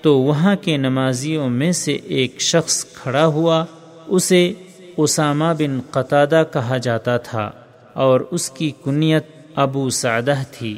[0.02, 3.64] تو وہاں کے نمازیوں میں سے ایک شخص کھڑا ہوا،
[4.06, 4.52] اسے
[4.96, 7.50] اسامہ بن قطادہ کہا جاتا تھا
[7.94, 10.76] اور اس کی کنیت ابو سعدہ تھی۔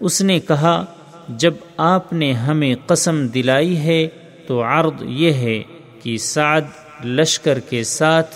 [0.00, 0.84] اس نے کہا
[1.28, 4.08] جب آپ نے ہمیں قسم دلائی ہے
[4.46, 5.62] تو عرض یہ ہے
[6.02, 6.60] کہ سعد
[7.04, 8.34] لشکر کے ساتھ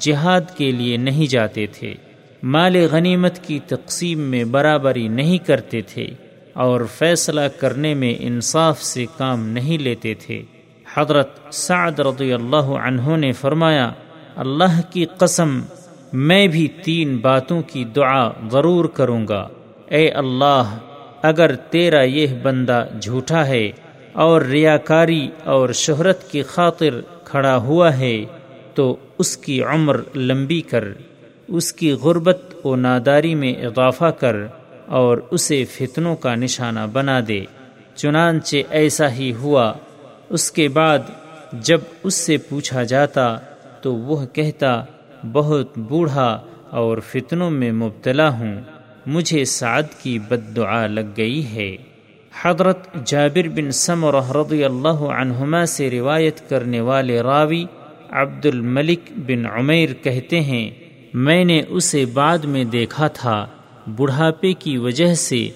[0.00, 1.94] جہاد کے لیے نہیں جاتے تھے۔
[2.42, 6.06] مال غنیمت کی تقسیم میں برابری نہیں کرتے تھے
[6.52, 10.42] اور فیصلہ کرنے میں انصاف سے کام نہیں لیتے تھے۔
[10.94, 13.92] حضرت سعد رضی اللہ عنہ نے فرمایا،
[14.36, 15.60] اللہ کی قسم،
[16.12, 19.48] میں بھی تین باتوں کی دعا ضرور کروں گا۔
[19.88, 20.78] اے اللہ
[21.22, 23.70] اگر تیرا یہ بندہ جھوٹا ہے
[24.12, 28.24] اور ریاکاری اور شہرت کی خاطر کھڑا ہوا ہے،
[28.74, 30.84] تو اس کی عمر لمبی کر،
[31.48, 34.36] اس کی غربت و ناداری میں اضافہ کر
[34.86, 37.40] اور اسے فتنوں کا نشانہ بنا دے۔
[37.94, 39.72] چنانچہ ایسا ہی ہوا،
[40.28, 40.98] اس کے بعد
[41.52, 43.36] جب اس سے پوچھا جاتا
[43.80, 44.84] تو وہ کہتا،
[45.32, 48.60] بہت بوڑھا اور فتنوں میں مبتلا ہوں۔
[49.06, 51.76] مجھے سعد کی بد دعا لگ گئی ہے۔
[52.42, 57.64] حضرت جابر بن سمر رضی اللہ عنہما سے روایت کرنے والے راوی
[58.10, 60.70] عبد الملک بن عمیر کہتے ہیں،
[61.14, 63.46] میں نے اسے بعد میں دیکھا تھا۔
[63.96, 65.48] بڑھاپے کی وجہ سے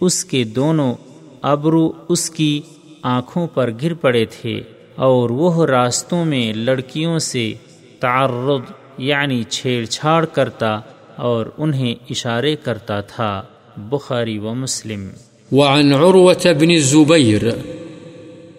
[0.00, 0.94] اس کے دونوں
[1.42, 2.60] ابرو اس کی
[3.02, 4.60] آنکھوں پر گر پڑے تھے
[4.94, 7.54] اور وہ راستوں میں لڑکیوں سے
[8.00, 10.80] تعرض یعنی چھیڑ چھاڑ کرتا
[11.22, 13.42] اور انہیں اشارے کرتا تھا
[13.76, 15.08] بخاری و مسلم۔
[15.52, 17.50] وعن عروة بن الزبير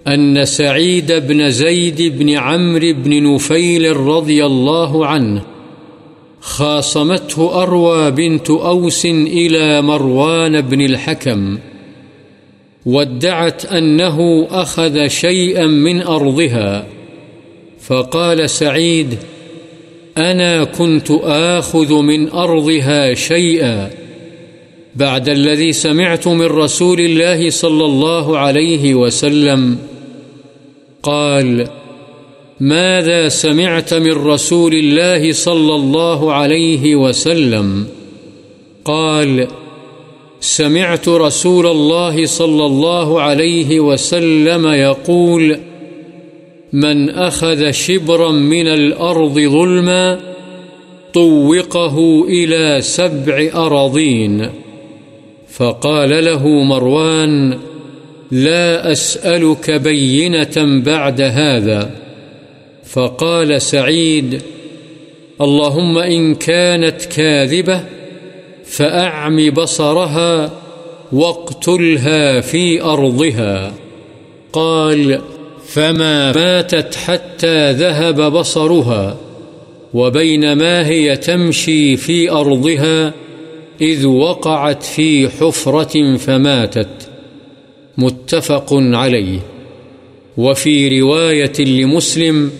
[0.07, 5.41] أن سعيد بن زيد بن عمرو بن نفيل رضي الله عنه
[6.41, 11.57] خاصمته أروى بنت أوس إلى مروان بن الحكم
[12.85, 16.87] وادعت أنه أخذ شيئا من أرضها
[17.79, 19.17] فقال سعيد
[20.17, 23.89] أنا كنت آخذ من أرضها شيئا
[24.95, 29.77] بعد الذي سمعت من رسول الله صلى الله عليه وسلم
[31.03, 31.67] قال،
[32.59, 37.85] ماذا سمعت من رسول الله صلى الله عليه وسلم؟
[38.85, 39.47] قال،
[40.39, 45.59] سمعت رسول الله صلى الله عليه وسلم يقول
[46.73, 50.19] من أخذ شبرا من الأرض ظلما
[51.13, 54.49] طوقه إلى سبع أراضين.
[55.49, 57.57] فقال له مروان،
[58.31, 61.91] لا أسألك بينة بعد هذا.
[62.83, 64.41] فقال سعيد،
[65.41, 67.83] اللهم إن كانت كاذبة
[68.65, 70.51] فأعم بصرها
[71.11, 73.73] واقتلها في أرضها.
[74.53, 75.21] قال
[75.73, 79.17] فما ماتت حتى ذهب بصرها
[79.93, 83.13] وبينما هي تمشي في أرضها،
[83.81, 87.09] إذ وقعت في حفرة فماتت.
[87.97, 89.39] متفق عليه.
[90.37, 92.51] وفي رواية لمسلم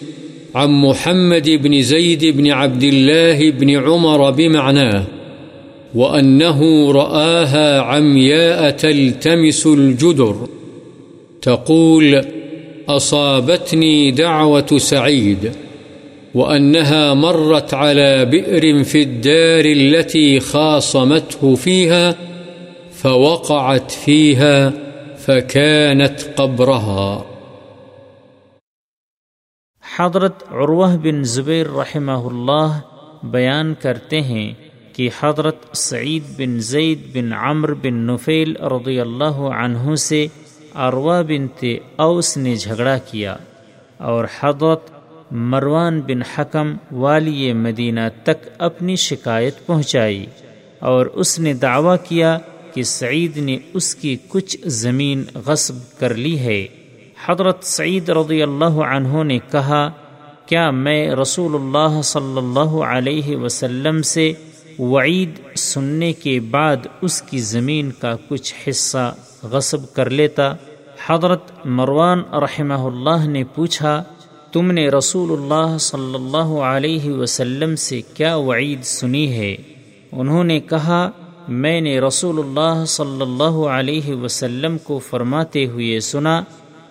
[0.55, 5.03] عن محمد بن زيد بن عبد الله بن عمر بمعناه،
[5.95, 10.47] وأنه رآها عمياء تلتمس الجدر.
[11.41, 12.25] تقول
[12.87, 15.51] أصابتني دعوة سعيد
[16.33, 22.15] وأنها مرت على بئر في الدار التي خاصمته فيها
[22.91, 24.73] فوقعت فيها
[25.17, 27.23] فكانت قبرها.
[29.99, 32.79] حضرت عروہ بن زبیر رحمہ اللہ
[33.23, 34.53] بیان کرتے ہیں
[34.93, 40.27] کہ حضرت سعید بن زید بن عمر بن نفیل رضی اللہ عنہ سے
[40.75, 43.35] عروہ بن اوس نے جھگڑا کیا
[43.97, 44.91] اور حضرت
[45.31, 50.25] مروان بن حکم والی مدینہ تک اپنی شکایت پہنچائی
[50.79, 52.37] اور اس نے دعویٰ کیا
[52.73, 56.67] کہ سعید نے اس کی کچھ زمین غصب کر لی ہے۔
[57.25, 59.91] حضرت سعید رضی اللہ عنہ نے کہا،
[60.45, 64.33] کیا میں رسول اللہ صلی اللہ علیہ وسلم سے
[64.79, 70.53] وعید سننے کے بعد اس کی زمین کا کچھ حصہ غصب کر لیتا۔
[71.05, 74.03] حضرت مروان رحمہ اللہ نے پوچھا،
[74.51, 79.55] تم نے رسول اللہ صلی اللہ علیہ وسلم سے کیا وعید سنی ہے؟
[80.11, 81.09] انہوں نے کہا،
[81.47, 86.41] میں نے رسول اللہ صلی اللہ علیہ وسلم کو فرماتے ہوئے سنا،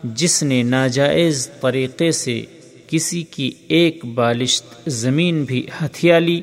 [0.05, 2.43] جس نے ناجائز طریقے سے
[2.87, 6.41] کسی کی ایک بالشت زمین بھی ہتھیا لی،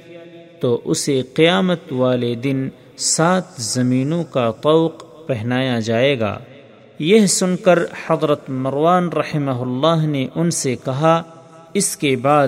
[0.60, 6.38] تو اسے قیامت والے دن سات زمینوں کا طوق پہنایا جائے گا۔
[7.00, 11.22] یہ سن کر حضرت مروان رحمہ اللہ نے ان سے کہا،
[11.74, 12.48] اس کے بعد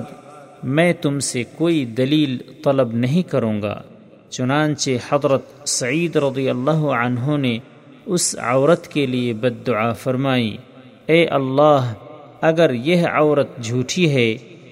[0.64, 3.82] میں تم سے کوئی دلیل طلب نہیں کروں گا۔
[4.30, 7.58] چنانچہ حضرت سعید رضی اللہ عنہ نے
[8.06, 10.58] اس عورت کے لیے بد دعا فرمائی،
[11.06, 11.94] اے اللہ،
[12.42, 14.30] اگر یہ عورت جھوٹی ہے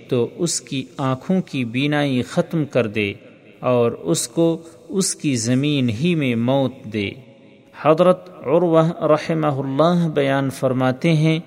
[0.10, 3.14] تو اس کی آنکھوں کی بینائی ختم کر دے
[3.60, 4.48] اور اس کو
[4.90, 7.10] اس کی زمین ہی میں موت دے۔
[7.82, 11.40] حضرت عروہ رحمہ اللہ بیان فرماتے ہیں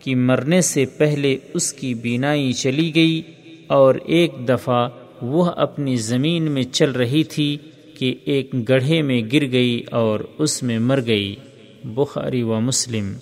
[0.00, 3.22] کہ مرنے سے پہلے اس کی بینائی چلی گئی
[3.66, 4.88] اور ایک دفعہ
[5.22, 7.56] وہ اپنی زمین میں چل رہی تھی
[7.98, 11.36] کہ ایک گڑھے میں گر گئی اور اس میں مر گئی۔
[11.84, 13.12] بخاری و مسلم۔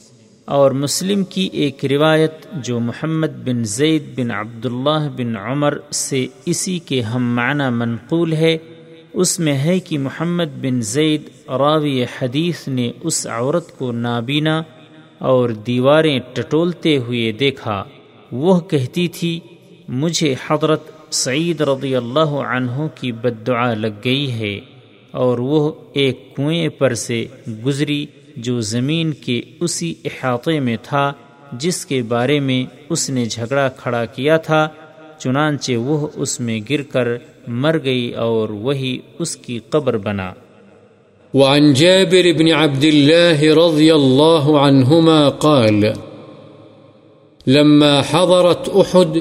[0.45, 6.79] اور مسلم کی ایک روایت جو محمد بن زید بن عبداللہ بن عمر سے اسی
[6.79, 8.59] کے ہم معنی منقول ہے۔
[9.15, 14.63] اس میں ہے کہ محمد بن زید راوی حدیث نے اس عورت کو نابینا
[15.19, 17.85] اور دیواریں ٹٹولتے ہوئے دیکھا۔
[18.33, 19.41] وہ کہتی تھی،
[19.89, 24.61] مجھے حضرت سعید رضی اللہ عنہ کی بد دعا لگ گئی ہے
[25.11, 27.27] اور وہ ایک کنویں پر سے
[27.65, 31.13] گزری جو زمین کے اسی احاطے میں تھا
[31.53, 34.69] جس کے بارے میں اس نے جھگڑا کھڑا کیا تھا۔
[35.25, 37.09] چنانچہ وہ اس میں گر کر
[37.47, 40.33] مر گئی اور وہی اس کی قبر بنا۔
[41.35, 45.85] وعن جابر بن عبد الله رضي الله عنهما قال،
[47.47, 49.19] لما حضرت أحد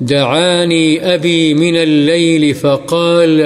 [0.00, 3.42] دعاني أبي من الليل فقال،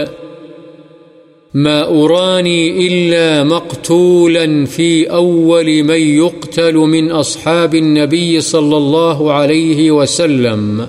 [1.55, 10.85] ما أراني إلا مقتولا في أول من يقتل من أصحاب النبي صلى الله عليه وسلم.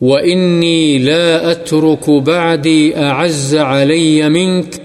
[0.00, 4.80] وإني لا أترك بعدي أعز علي منك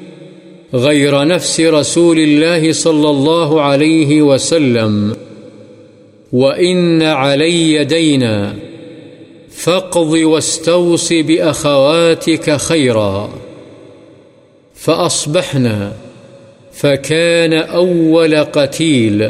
[0.73, 5.15] غير نفس رسول الله صلى الله عليه وسلم
[6.33, 8.55] وإن علي دينا
[9.49, 13.29] فاقض واستوص بأخواتك خيرا
[14.75, 15.93] فأصبحنا
[16.73, 19.29] فكان أول قتيل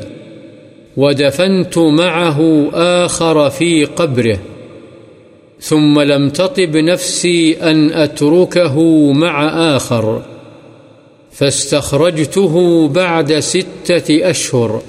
[0.97, 4.39] ودفنت معه آخر في قبره
[5.61, 8.77] ثم لم تطب نفسي أن أتركه
[9.11, 10.21] مع آخر،
[11.31, 14.81] فاستخرجته بعد ستة أشهر،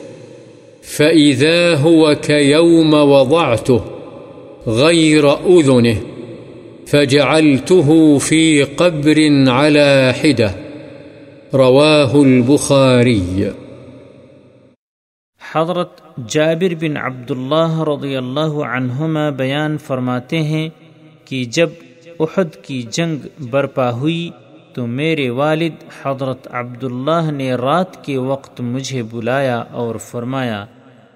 [0.83, 3.81] فإذا هو كيوم وضعته
[4.67, 5.97] غير أذنه،
[6.87, 10.55] فجعلته في قبر على حدة.
[11.55, 13.53] رواه البخاري.
[15.39, 20.69] حضرت جابر بن عبداللہ رضی اللہ عنہما بیان فرماتے ہیں
[21.25, 21.69] کہ جب
[22.21, 24.31] احد کی جنگ برپا ہوئی
[24.75, 30.65] تو میرے والد حضرت عبداللہ نے رات کے وقت مجھے بلایا اور فرمایا،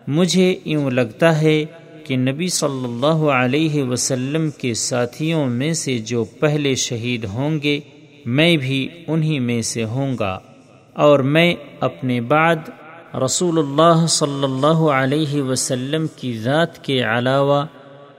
[0.09, 1.64] مجھے یوں لگتا ہے
[2.04, 7.80] کہ نبی صلی اللہ علیہ وسلم کے ساتھیوں میں سے جو پہلے شہید ہوں گے،
[8.26, 10.38] میں بھی انہی میں سے ہوں گا
[10.92, 12.70] اور میں اپنے بعد
[13.24, 17.64] رسول اللہ صلی اللہ علیہ وسلم کی ذات کے علاوہ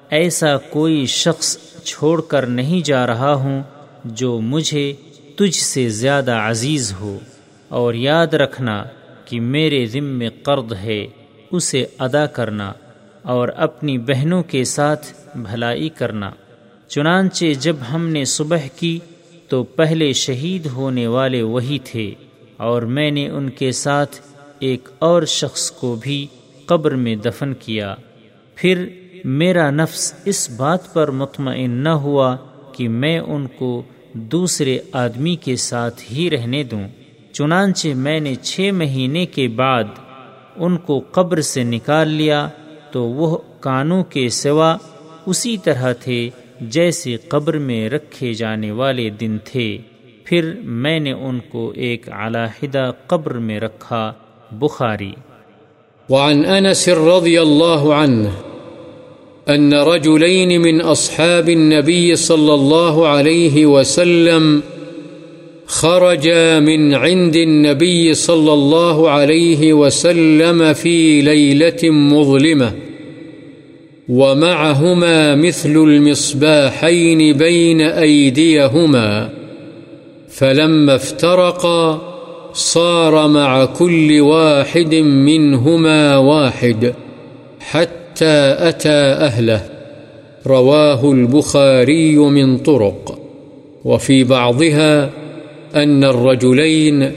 [0.09, 3.63] ایسا کوئی شخص چھوڑ کر نہیں جا رہا ہوں
[4.05, 4.93] جو مجھے
[5.35, 7.19] تجھ سے زیادہ عزیز ہو۔
[7.67, 8.83] اور یاد رکھنا
[9.25, 11.07] کہ میرے ذم قرض ہے،
[11.51, 12.73] اسے ادا کرنا
[13.21, 15.07] اور اپنی بہنوں کے ساتھ
[15.37, 16.31] بھلائی کرنا۔
[16.87, 18.99] چنانچہ جب ہم نے صبح کی
[19.47, 22.13] تو پہلے شہید ہونے والے وہی تھے
[22.57, 24.15] اور میں نے ان کے ساتھ
[24.59, 26.27] ایک اور شخص کو بھی
[26.65, 27.95] قبر میں دفن کیا۔
[28.55, 28.87] پھر
[29.23, 32.37] میرا نفس اس بات پر مطمئن نہ ہوا
[32.71, 33.81] کہ میں ان کو
[34.13, 36.87] دوسرے آدمی کے ساتھ ہی رہنے دوں۔
[37.33, 39.83] چنانچہ میں نے چھ مہینے کے بعد
[40.55, 42.49] ان کو قبر سے نکال لیا
[42.91, 44.77] تو وہ کانوں کے سوا
[45.25, 46.29] اسی طرح تھے
[46.61, 49.77] جیسے قبر میں رکھے جانے والے دن تھے۔
[50.23, 54.13] پھر میں نے ان کو ایک علاحدہ قبر میں رکھا۔
[54.51, 55.13] بخاري
[56.09, 58.31] وعن أنس رضي الله عنه
[59.49, 64.61] أن رجلين من أصحاب النبي صلى الله عليه وسلم
[65.65, 66.29] خرج
[66.59, 72.73] من عند النبي صلى الله عليه وسلم في ليلة مظلمة
[74.09, 79.29] ومعهما مثل المصباحين بين أيديهما
[80.29, 82.06] فلما افترقا
[82.57, 86.93] صار مع كل واحد منهما واحد
[87.59, 89.61] حتى أتى أهله.
[90.47, 93.19] رواه البخاري من طرق.
[93.85, 95.09] وفي بعضها
[95.75, 97.11] أن الرجلين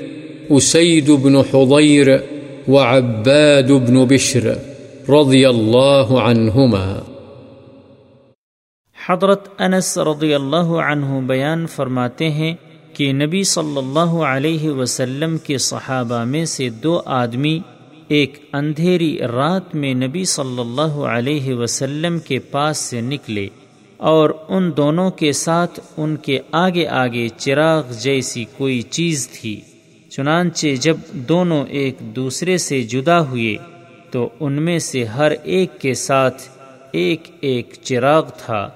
[0.51, 2.21] أسيد بن حضير
[2.69, 4.55] وعباد بن بشر
[5.09, 6.99] رضي الله عنهما.
[9.09, 12.55] حضرت انس رضی اللہ عنہ بیان فرماتے ہیں
[13.01, 17.61] کہ نبی صلی اللہ علیہ وسلم کے صحابہ میں سے دو آدمی
[18.09, 23.49] ایک اندھیری رات میں نبی صلی اللہ علیہ وسلم کے پاس سے نکلے
[23.97, 29.61] اور ان دونوں کے ساتھ ان کے آگے آگے چراغ جیسی کوئی چیز تھی۔
[30.11, 33.57] چنانچہ جب دونوں ایک دوسرے سے جدا ہوئے
[34.11, 36.43] تو ان میں سے ہر ایک کے ساتھ
[36.93, 38.69] ایک ایک چراغ تھا۔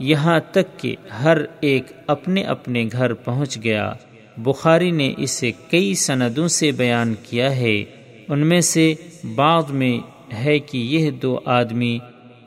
[0.00, 3.92] یہاں تک کہ ہر ایک اپنے اپنے گھر پہنچ گیا۔
[4.36, 7.84] بخاری نے اسے کئی سندوں سے بیان کیا ہے۔
[8.28, 8.94] ان میں سے
[9.34, 9.98] بعد میں
[10.34, 11.98] ہے کہ یہ دو آدمی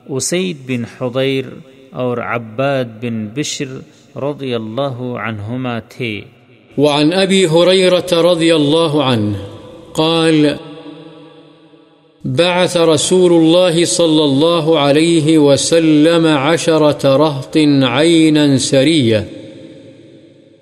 [0.08, 1.44] اسید بن حضیر
[1.90, 3.80] اور عباد بن بشر
[4.16, 6.20] رضی اللہ عنہما تھے۔
[6.78, 9.36] وعن ابی حریرت رضی اللہ عنہ
[9.92, 10.46] قال
[12.24, 19.28] بعث رسول الله صلى الله عليه وسلم عشرة رهط عينا سرية،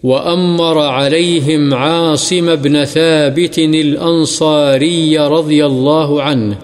[0.03, 6.59] وأمر عليهم عاصم بن ثابت الأنصاري رضي الله عنه،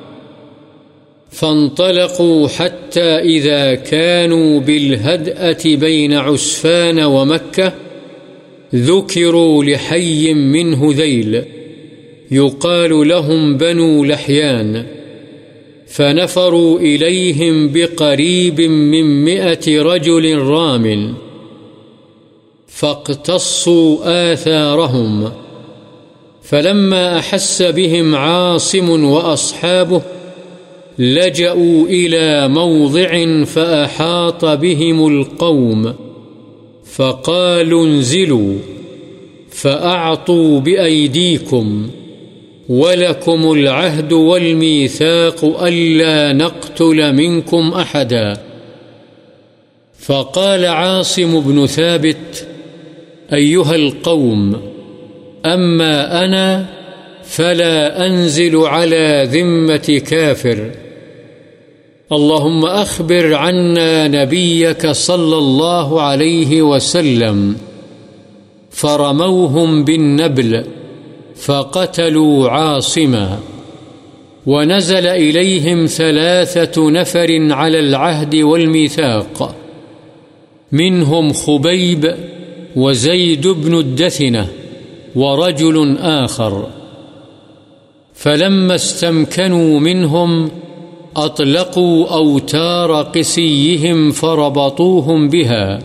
[1.31, 7.73] فانطلقوا حتى إذا كانوا بالهدأة بين عسفان ومكة،
[8.75, 11.45] ذكروا لحي من هذيل
[12.31, 14.87] يقال لهم بنو لحيان،
[15.87, 21.15] فنفروا إليهم بقريب من مئة رجل رام،
[22.69, 23.99] فاقتصوا
[24.33, 25.33] آثارهم،
[26.43, 30.03] فلما أحس بهم عاصم وأصحابه
[30.99, 35.95] لجأوا إلى موضع فأحاط بهم القوم،
[36.85, 38.55] فقالوا انزلوا،
[39.51, 41.89] فأعطوا بأيديكم.
[42.69, 48.37] ولكم العهد والميثاق ألا نقتل منكم أحدا
[49.99, 52.47] فقال عاصم بن ثابت
[53.33, 54.61] أيها القوم
[55.47, 56.67] أما أنا
[57.25, 60.71] فلا أنزل على ذمة كافر
[62.13, 67.57] اللهم أخبر عنا نبيك صلى الله عليه وسلم
[68.71, 70.65] فرموهم بالنبل
[71.39, 73.39] فقتلوا عاصما
[74.47, 79.55] ونزل إليهم ثلاثة نفر على العهد والميثاق،
[80.73, 82.15] منهم خبيب
[82.77, 84.49] وزيد بن الدثنة
[85.17, 86.67] ورجل آخر.
[88.15, 90.51] فلما استمكنوا منهم
[91.17, 95.79] أطلقوا أوتار قسيهم فربطوهم بها.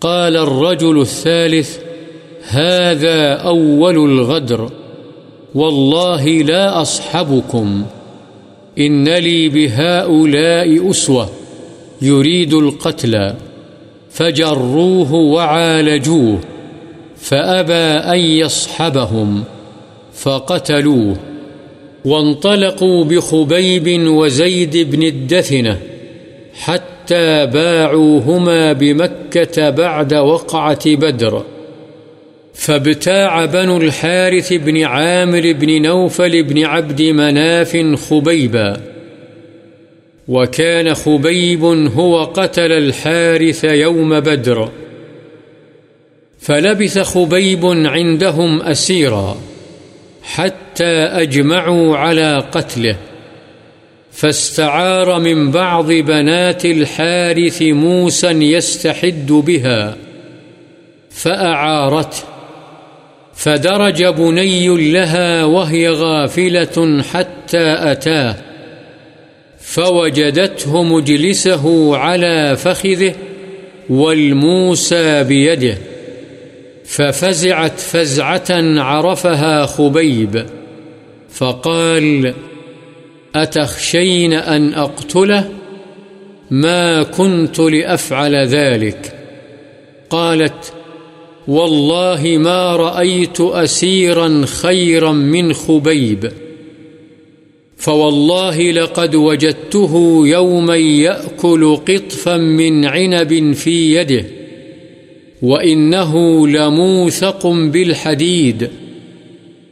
[0.00, 1.89] قال الرجل الثالث
[2.50, 4.70] هذا أول الغدر،
[5.54, 7.84] والله لا أصحبكم.
[8.78, 11.28] إن لي بهؤلاء أسوة،
[12.02, 13.34] يريد القتل.
[14.10, 16.38] فجروه وعالجوه،
[17.16, 19.44] فأبى أن يصحبهم،
[20.14, 21.16] فقتلوه.
[22.04, 25.78] وانطلقوا بخبيب وزيد بن الدثنة،
[26.54, 31.42] حتى باعوهما بمكة بعد وقعة بدر.
[32.54, 38.80] فابتاع بنو الحارث بن عامر بن نوفل بن عبد مناف خبيبا.
[40.28, 44.70] وكان خبيب هو قتل الحارث يوم بدر.
[46.38, 49.36] فلبث خبيب عندهم أسيرا
[50.22, 52.96] حتى أجمعوا على قتله.
[54.12, 59.96] فاستعار من بعض بنات الحارث موسى يستحد بها.
[61.10, 62.29] فأعارته.
[63.40, 68.36] فدرج بني لها وهي غافلة حتى أتاه،
[69.60, 73.14] فوجدته مجلسه على فخذه
[73.90, 75.78] والموسى بيده،
[76.84, 80.46] ففزعت فزعة عرفها خبيب،
[81.30, 82.34] فقال
[83.34, 85.50] أتخشين أن أقتله؟
[86.50, 89.12] ما كنت لأفعل ذلك.
[90.10, 90.72] قالت
[91.50, 96.32] والله ما رأيت أسيرا خيرا من خبيب.
[97.76, 104.24] فوالله لقد وجدته يوما يأكل قطفا من عنب في يده،
[105.42, 108.70] وإنه لموثق بالحديد.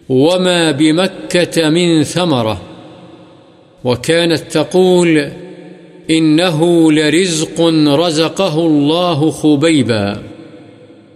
[0.09, 2.63] وما بمكة من ثمرة.
[3.85, 5.29] وكانت تقول
[6.11, 10.38] إنه لرزق رزقه الله خبيبا.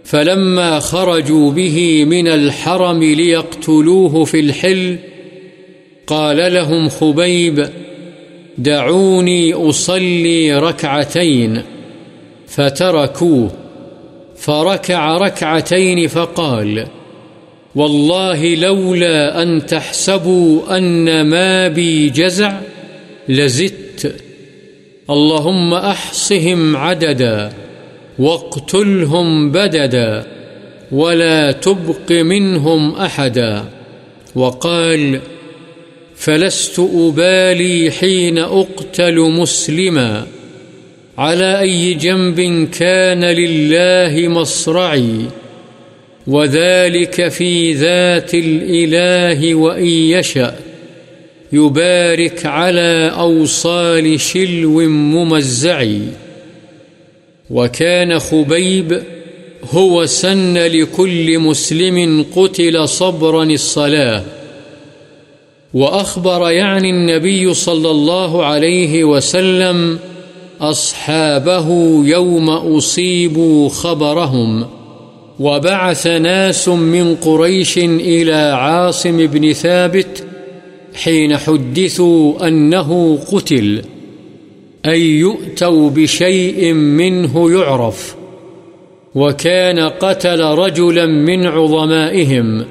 [0.03, 4.97] فلما خرجوا به من الحرم ليقتلوه في الحل،
[6.07, 7.69] قال لهم خبيب،
[8.57, 11.61] دعوني أصلي ركعتين،
[12.47, 13.51] فتركوه،
[14.37, 16.87] فركع ركعتين فقال،
[17.75, 22.59] والله لولا أن تحسبوا أن ما بي جزع
[23.29, 24.15] لزدت،
[25.09, 27.53] اللهم أحصهم عددا.
[28.19, 30.25] واقتلهم بددا
[30.91, 33.63] ولا تبق منهم أحدا
[34.35, 35.19] وقال
[36.15, 40.25] فلست أبالي حين أقتل مسلما
[41.17, 45.25] على أي جنب كان لله مصرعي
[46.27, 50.55] وذلك في ذات الإله وإن يشأ
[51.53, 56.01] يبارك على أوصال شلو ممزعي
[57.49, 59.03] وكان خبيب
[59.71, 64.23] هو سن لكل مسلم قتل صبرا الصلاة.
[65.73, 69.99] وأخبر يعني النبي صلى الله عليه وسلم
[70.61, 71.69] أصحابه
[72.05, 74.65] يوم أصيبوا خبرهم.
[75.39, 80.23] وبعث ناس من قريش إلى عاصم بن ثابت
[80.95, 83.81] حين حدثوا أنه قتل.
[84.85, 88.15] أن يؤتوا بشيء منه يعرف،
[89.15, 92.65] وكان قتل رجلا من عظمائهم،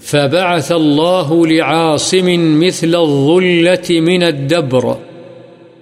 [0.00, 4.96] فبعث الله لعاصم مثل الظلة من الدبر،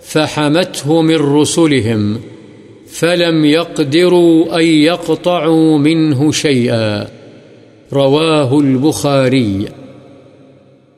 [0.00, 2.20] فحمته من رسلهم،
[2.90, 7.08] فلم يقدروا أن يقطعوا منه شيئا.
[7.92, 9.66] رواه البخاري.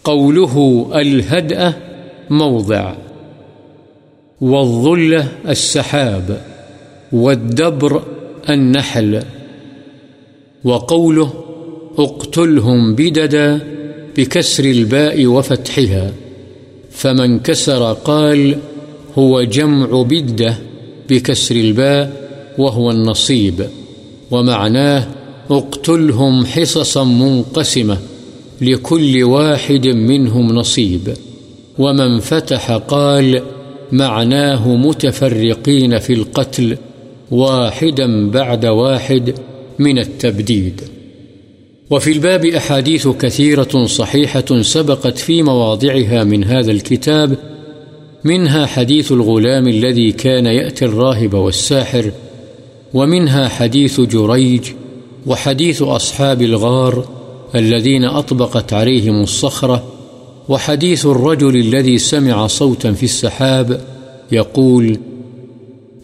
[0.04, 1.74] قوله الهدأة
[2.30, 3.07] موضع.
[4.40, 6.42] والظلة السحاب
[7.12, 8.02] والدبر
[8.50, 9.22] النحل
[10.64, 11.32] وقوله
[11.98, 13.60] اقتلهم بددا
[14.16, 16.12] بكسر الباء وفتحها،
[16.90, 18.58] فمن كسر قال
[19.18, 20.58] هو جمع بدة
[21.10, 22.28] بكسر الباء
[22.58, 23.66] وهو النصيب،
[24.30, 25.08] ومعناه
[25.50, 27.98] اقتلهم حصصا منقسمة
[28.60, 31.14] لكل واحد منهم نصيب،
[31.78, 33.42] ومن فتح قال
[33.92, 36.76] معناه متفرقين في القتل
[37.30, 39.34] واحدا بعد واحد
[39.78, 40.80] من التبديد.
[41.90, 47.38] وفي الباب أحاديث كثيرة صحيحة سبقت في مواضعها من هذا الكتاب،
[48.24, 52.12] منها حديث الغلام الذي كان يأتي الراهب والساحر،
[52.94, 54.62] ومنها حديث جريج،
[55.26, 57.08] وحديث أصحاب الغار
[57.54, 59.97] الذين أطبقت عليهم الصخرة
[60.48, 63.72] وحديث الرجل الذي سمع صوتا في السحاب
[64.32, 64.92] يقول،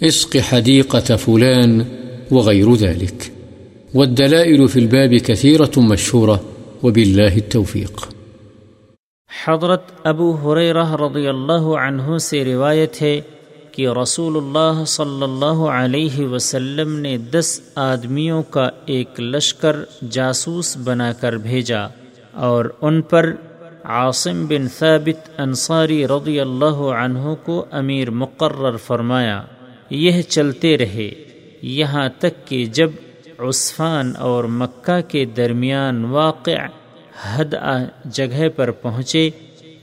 [0.03, 1.81] اسق حديقة فلان
[2.31, 3.31] وغير ذلك.
[3.95, 6.37] والدلائل في الباب كثيرة مشهورة،
[6.83, 8.15] وبالله التوفيق.
[9.47, 13.21] حضرت ابو حریرہ رضی اللہ عنہ سے روایت ہے
[13.73, 19.77] کہ رسول اللہ صلی اللہ علیہ وسلم نے دس آدمیوں کا ایک لشکر
[20.11, 21.87] جاسوس بنا کر بھیجا
[22.33, 23.33] اور ان پر
[23.85, 29.41] عاصم بن ثابت انصاری رضی اللہ عنہ کو امیر مقرر فرمایا،
[29.91, 31.11] یہ چلتے رہے،
[31.63, 32.91] یہاں تک کہ جب
[33.39, 36.57] عثفان اور مکہ کے درمیان واقع
[37.25, 37.55] حد
[38.13, 39.29] جگہ پر پہنچے،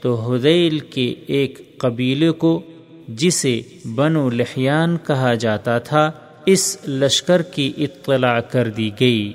[0.01, 2.59] تو حدیل کے ایک قبیلے کو،
[3.19, 3.59] جسے
[3.95, 6.09] بنو لحیان کہا جاتا تھا،
[6.45, 9.31] اس لشکر کی اطلاع کر دی گئی،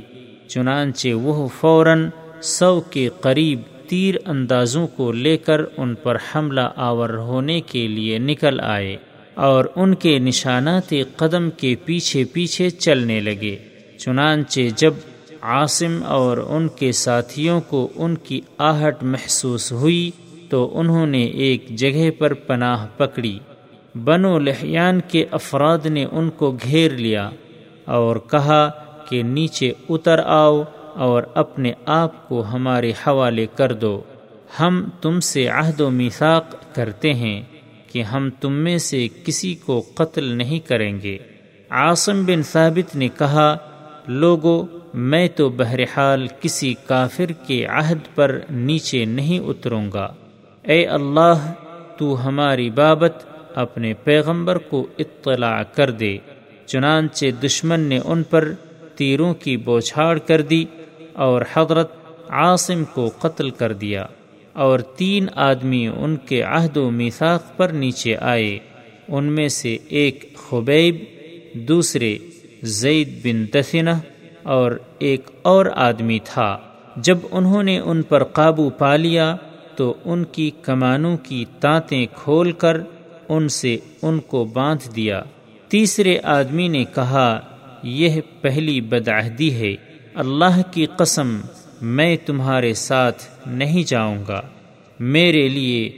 [0.48, 2.08] چنانچہ وہ فوراً
[2.48, 8.18] سو کے قریب تیر اندازوں کو لے کر ان پر حملہ آور ہونے کے لیے
[8.18, 8.96] نکل آئے
[9.34, 13.56] اور ان کے نشانات قدم کے پیچھے پیچھے چلنے لگے۔
[13.98, 14.94] چنانچہ جب
[15.40, 20.10] عاصم اور ان کے ساتھیوں کو ان کی آہٹ محسوس ہوئی
[20.50, 23.38] تو انہوں نے ایک جگہ پر پناہ پکڑی۔
[24.04, 27.30] بنو لحیان کے افراد نے ان کو گھیر لیا
[27.84, 28.68] اور کہا
[29.08, 30.62] کہ نیچے اتر آؤ
[30.96, 34.02] اور اپنے آپ کو ہمارے حوالے کر دو۔
[34.60, 37.42] ہم تم سے عہد و میثاق کرتے ہیں
[37.92, 41.18] کہ ہم تم میں سے کسی کو قتل نہیں کریں گے۔
[41.70, 43.56] عاصم بن ثابت نے کہا،
[44.06, 50.14] لوگو، میں تو بہرحال کسی کافر کے عہد پر نیچے نہیں اتروں گا۔
[50.62, 51.52] اے اللہ،
[51.98, 53.24] تو ہماری بابت
[53.54, 56.18] اپنے پیغمبر کو اطلاع کر دے۔
[56.66, 58.52] چنانچہ دشمن نے ان پر
[58.96, 60.64] تیروں کی بوچھاڑ کر دی۔
[61.16, 61.92] اور حضرت
[62.28, 64.06] عاصم کو قتل کر دیا
[64.52, 68.58] اور تین آدمی ان کے عہد و میثاق پر نیچے آئے۔
[69.08, 70.96] ان میں سے ایک خبیب،
[71.54, 72.18] دوسرے
[72.62, 73.90] زید بن دفنہ
[74.42, 76.58] اور ایک اور آدمی تھا۔
[76.96, 79.36] جب انہوں نے ان پر قابو پا لیا
[79.76, 82.76] تو ان کی کمانوں کی تانتیں کھول کر
[83.28, 85.22] ان سے ان کو باندھ دیا۔
[85.68, 87.40] تیسرے آدمی نے کہا،
[87.82, 89.85] یہ پہلی بدعہدی ہے۔
[90.16, 91.40] اللہ کی قسم
[91.82, 94.42] میں تمہارے ساتھ نہیں جاؤں گا۔
[95.00, 95.90] میرے لیے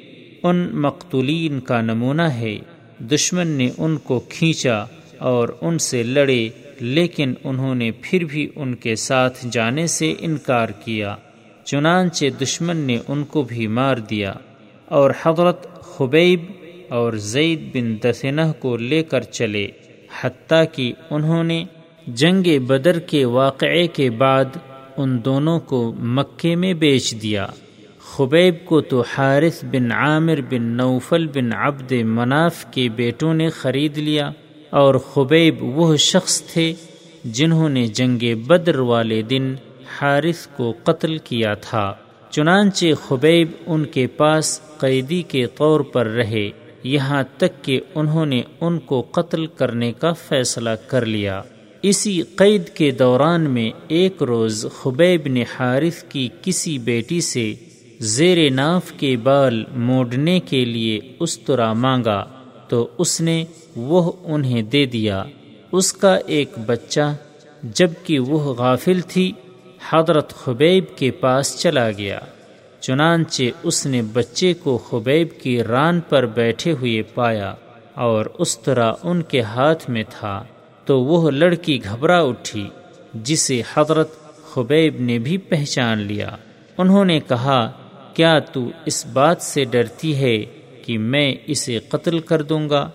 [0.42, 2.58] ان مقتولین کا نمونہ ہے۔
[2.98, 4.84] دشمن نے ان کو کھینچا
[5.18, 6.48] اور ان سے لڑے،
[6.80, 11.16] لیکن انہوں نے پھر بھی ان کے ساتھ جانے سے انکار کیا۔
[11.64, 14.32] چنانچہ دشمن نے ان کو بھی مار دیا
[14.84, 16.40] اور حضرت خبیب
[16.88, 19.68] اور زید بن دسنہ کو لے کر چلے،
[20.20, 21.64] حتیٰ کہ انہوں نے
[22.14, 24.44] جنگ بدر کے واقعے کے بعد
[24.96, 27.46] ان دونوں کو مکے میں بیچ دیا۔
[28.00, 33.98] خبیب کو تو حارث بن عامر بن نوفل بن عبد مناف کے بیٹوں نے خرید
[33.98, 34.30] لیا
[34.70, 36.74] اور خبیب وہ شخص تھے
[37.24, 39.54] جنہوں نے جنگ بدر والے دن
[40.00, 41.94] حارث کو قتل کیا تھا۔
[42.30, 46.50] چنانچہ خبیب ان کے پاس قیدی کے طور پر رہے،
[46.82, 51.42] یہاں تک کہ انہوں نے ان کو قتل کرنے کا فیصلہ کر لیا۔
[51.82, 57.54] اسی قید کے دوران میں ایک روز خبیب نے حارث کی کسی بیٹی سے
[57.98, 62.24] زیر ناف کے بال موڑنے کے لیے استرا مانگا
[62.68, 63.44] تو اس نے
[63.76, 65.24] وہ انہیں دے دیا۔
[65.72, 67.16] اس کا ایک بچہ
[67.62, 69.32] جبکہ وہ غافل تھی،
[69.90, 72.20] حضرت خبیب کے پاس چلا گیا۔
[72.80, 77.54] چنانچہ اس نے بچے کو خبیب کی ران پر بیٹھے ہوئے پایا
[77.94, 80.44] اور اس طرح ان کے ہاتھ میں تھا۔
[80.88, 82.68] تو وہ لڑکی گھبرا اٹھی،
[83.14, 84.08] جسے حضرت
[84.42, 86.28] خبیب نے بھی پہچان لیا۔
[86.78, 87.70] انہوں نے کہا،
[88.14, 90.38] کیا تو اس بات سے ڈرتی ہے
[90.82, 92.90] کہ میں اسے قتل کر دوں گا؟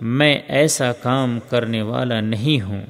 [0.00, 2.82] میں ایسا کام کرنے والا نہیں ہوں۔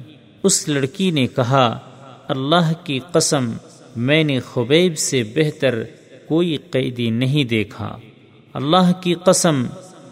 [0.43, 1.79] اس لڑکی نے کہا،
[2.27, 3.51] اللہ کی قسم،
[3.95, 5.83] میں نے خبیب سے بہتر
[6.25, 7.97] کوئی قیدی نہیں دیکھا۔
[8.53, 9.65] اللہ کی قسم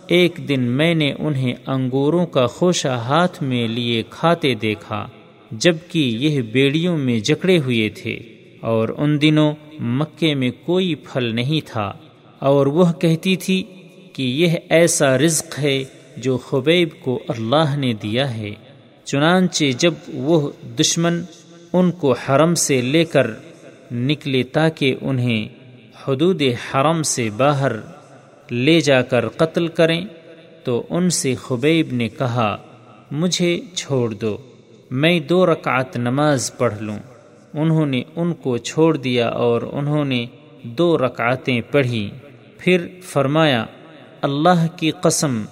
[0.10, 5.08] ایک دن میں نے انہیں انگوروں کا خوشہ ہاتھ میں لیے کھاتے دیکھا
[5.52, 8.20] جبکہ یہ بیڑیوں میں جکڑے ہوئے تھے،
[8.62, 11.92] اور ان دنوں مکے میں کوئی پھل نہیں تھا۔
[12.40, 13.64] اور وہ کہتی تھی
[14.14, 15.84] کہ یہ ایسا رزق ہے
[16.18, 18.54] جو خبیب کو اللہ نے دیا ہے۔
[19.06, 21.24] چنانچہ جب وہ دشمن
[21.74, 23.28] ان کو حرم سے لے کر
[23.92, 25.48] نکلے تاکہ انہیں
[26.08, 27.72] حدود حرم سے باہر
[28.52, 30.06] لے جا کر قتل کریں
[30.64, 32.58] تو ان سے خبیب نے کہا،
[33.12, 34.38] مجھے چھوڑ دو،
[34.92, 36.98] میں دو رکعت نماز پڑھ لوں۔
[37.54, 40.26] انہوں نے ان کو چھوڑ دیا اور انہوں نے
[40.64, 42.10] دو رکعتیں پڑھی۔
[42.58, 43.66] پھر فرمایا،
[44.22, 45.46] اللہ کی قسم،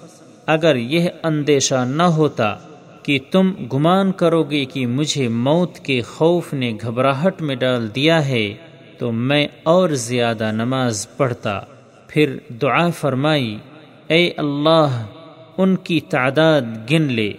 [0.46, 2.56] اگر یہ اندیشہ نہ ہوتا
[3.02, 8.28] کہ تم گمان کرو گے کہ مجھے موت کے خوف نے گھبراہٹ میں ڈال دیا
[8.28, 8.54] ہے،
[8.98, 11.60] تو میں اور زیادہ نماز پڑھتا۔
[12.08, 13.56] پھر دعا فرمائی،
[14.06, 15.06] اے اللہ،
[15.58, 17.32] ان کی تعداد گن لے،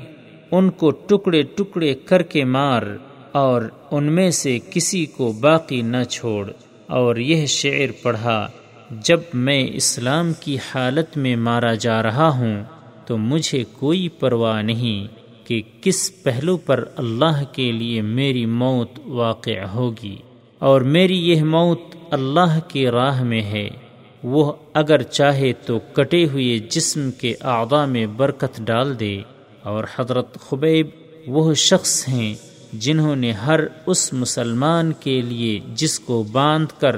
[0.51, 2.81] ان کو ٹکڑے ٹکڑے کر کے مار،
[3.31, 3.61] اور
[3.91, 6.51] ان میں سے کسی کو باقی نہ چھوڑ۔
[6.87, 8.47] اور یہ شعر پڑھا،
[8.91, 12.63] جب میں اسلام کی حالت میں مارا جا رہا ہوں،
[13.05, 15.07] تو مجھے کوئی پرواہ نہیں
[15.47, 20.15] کہ کس پہلو پر اللہ کے لیے میری موت واقع ہوگی۔
[20.59, 23.69] اور میری یہ موت اللہ کی راہ میں ہے۔
[24.23, 29.21] وہ اگر چاہے تو کٹے ہوئے جسم کے اعضاء میں برکت ڈال دے۔
[29.63, 30.87] اور حضرت خبیب
[31.27, 32.35] وہ شخص ہیں
[32.73, 36.95] جنہوں نے ہر اس مسلمان کے لیے جس کو باندھ کر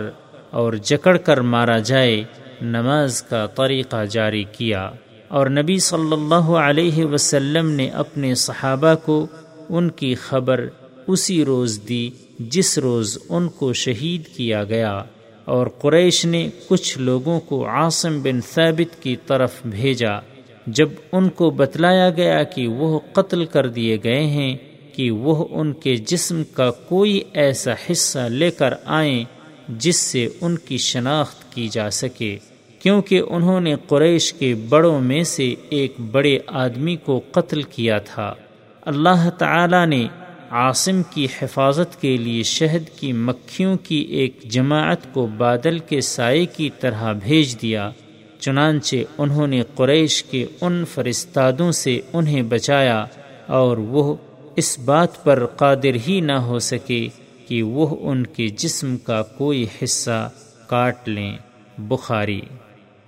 [0.50, 2.24] اور جکڑ کر مارا جائے،
[2.62, 4.92] نماز کا طریقہ جاری کیا۔
[5.28, 9.28] اور نبی صلی اللہ علیہ وسلم نے اپنے صحابہ کو
[9.70, 10.68] ان کی خبر
[11.08, 12.10] اسی روز دی
[12.40, 15.04] جس روز ان کو شہید کیا گیا۔
[15.46, 20.20] اور قریش نے کچھ لوگوں کو عاصم بن ثابت کی طرف بھیجا،
[20.68, 24.56] جب ان کو بتلایا گیا کہ وہ قتل کر دیے گئے ہیں،
[24.96, 29.24] کہ وہ ان کے جسم کا کوئی ایسا حصہ لے کر آئیں
[29.70, 32.38] جس سے ان کی شناخت کی جا سکے۔
[32.80, 38.34] کیونکہ انہوں نے قریش کے بڑوں میں سے ایک بڑے آدمی کو قتل کیا تھا۔
[38.82, 40.08] اللہ تعالی نے
[40.52, 46.46] عاصم کی حفاظت کے لیے شہد کی مکھیوں کی ایک جماعت کو بادل کے سائے
[46.46, 47.92] کی طرح بھیج دیا،
[48.40, 53.06] چنانچہ انہوں نے قریش کے ان فرستادوں سے انہیں بچایا
[53.48, 54.16] اور وہ
[54.56, 57.08] اس بات پر قادر ہی نہ ہو سکے
[57.48, 60.30] کہ وہ ان کے جسم کا کوئی حصہ
[60.68, 61.38] کاٹ لیں۔
[61.78, 62.42] بخاری۔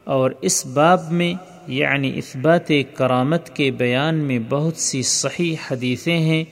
[0.03, 1.33] اور اس باب میں
[1.67, 6.43] یعنی اثبات کرامت کے بیان میں بہت سی صحیح حدیثیں ہیں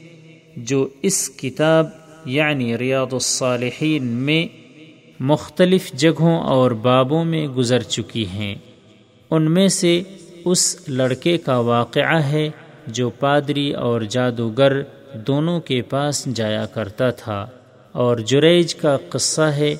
[0.64, 1.86] جو اس کتاب
[2.26, 4.47] یعنی ریاض الصالحین میں
[5.20, 8.55] مختلف جگہوں اور بابوں میں گزر چکی ہیں۔
[9.32, 10.01] ان میں سے
[10.45, 12.49] اس لڑکے کا واقعہ ہے
[12.88, 14.82] جو پادری اور جادوگر
[15.14, 17.45] دونوں کے پاس جایا کرتا تھا۔
[17.91, 19.76] اور جریج کا قصہ ہے،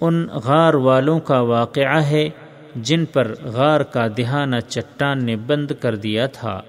[0.00, 2.28] ان غار والوں کا واقعہ ہے
[2.76, 6.62] جن پر غار کا دہانہ چٹان نے بند کر دیا تھا۔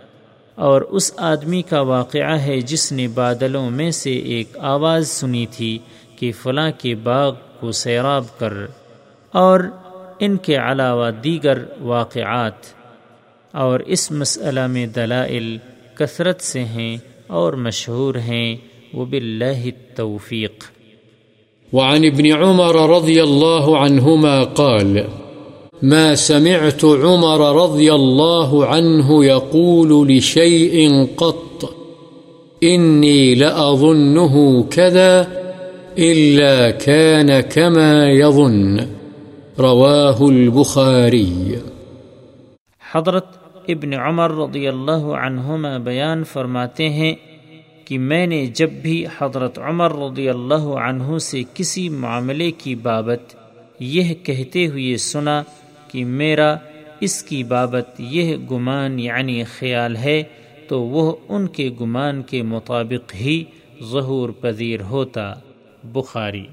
[0.60, 5.78] اور اس آدمی کا واقعہ ہے جس نے بادلوں میں سے ایک آواز سنی تھی
[6.16, 8.54] کہ فلاں کے باغ کو سیراب کر
[9.34, 9.60] اور
[10.20, 12.66] ان کے علاوہ دیگر واقعات
[13.54, 15.58] اور اس مسئلہ میں دلائل
[15.96, 16.98] کثرت سے ہیں
[17.28, 18.56] اور مشہور ہیں
[18.94, 20.64] وہ باللہ التوفیق۔
[21.74, 24.98] وعن ابن عمر رضی اللہ عنہما قال
[25.84, 31.76] ما سمعت عمر رضي الله عنه يقول لشيء قط،
[32.64, 35.28] إني لأظنه كذا
[35.98, 38.80] إلا كان كما يظن،
[39.60, 41.56] رواه البخاري.
[42.92, 43.26] حضرت
[43.68, 47.14] ابن عمر رضی اللہ عنہما بیان فرماتے ہیں
[47.86, 53.36] کہ میں نے جب بھی حضرت عمر رضی اللہ عنہ سے کسی معاملے کی بابت
[53.80, 55.44] یہ کہتے ہوئے سنا
[55.90, 56.56] کہ میرا
[57.00, 60.24] اس کی بابت یہ گمان یعنی خیال ہے
[60.68, 63.44] تو وہ ان کے گمان کے مطابق ہی
[63.92, 65.34] ظہور پذیر ہوتا۔
[65.84, 66.46] بخاری۔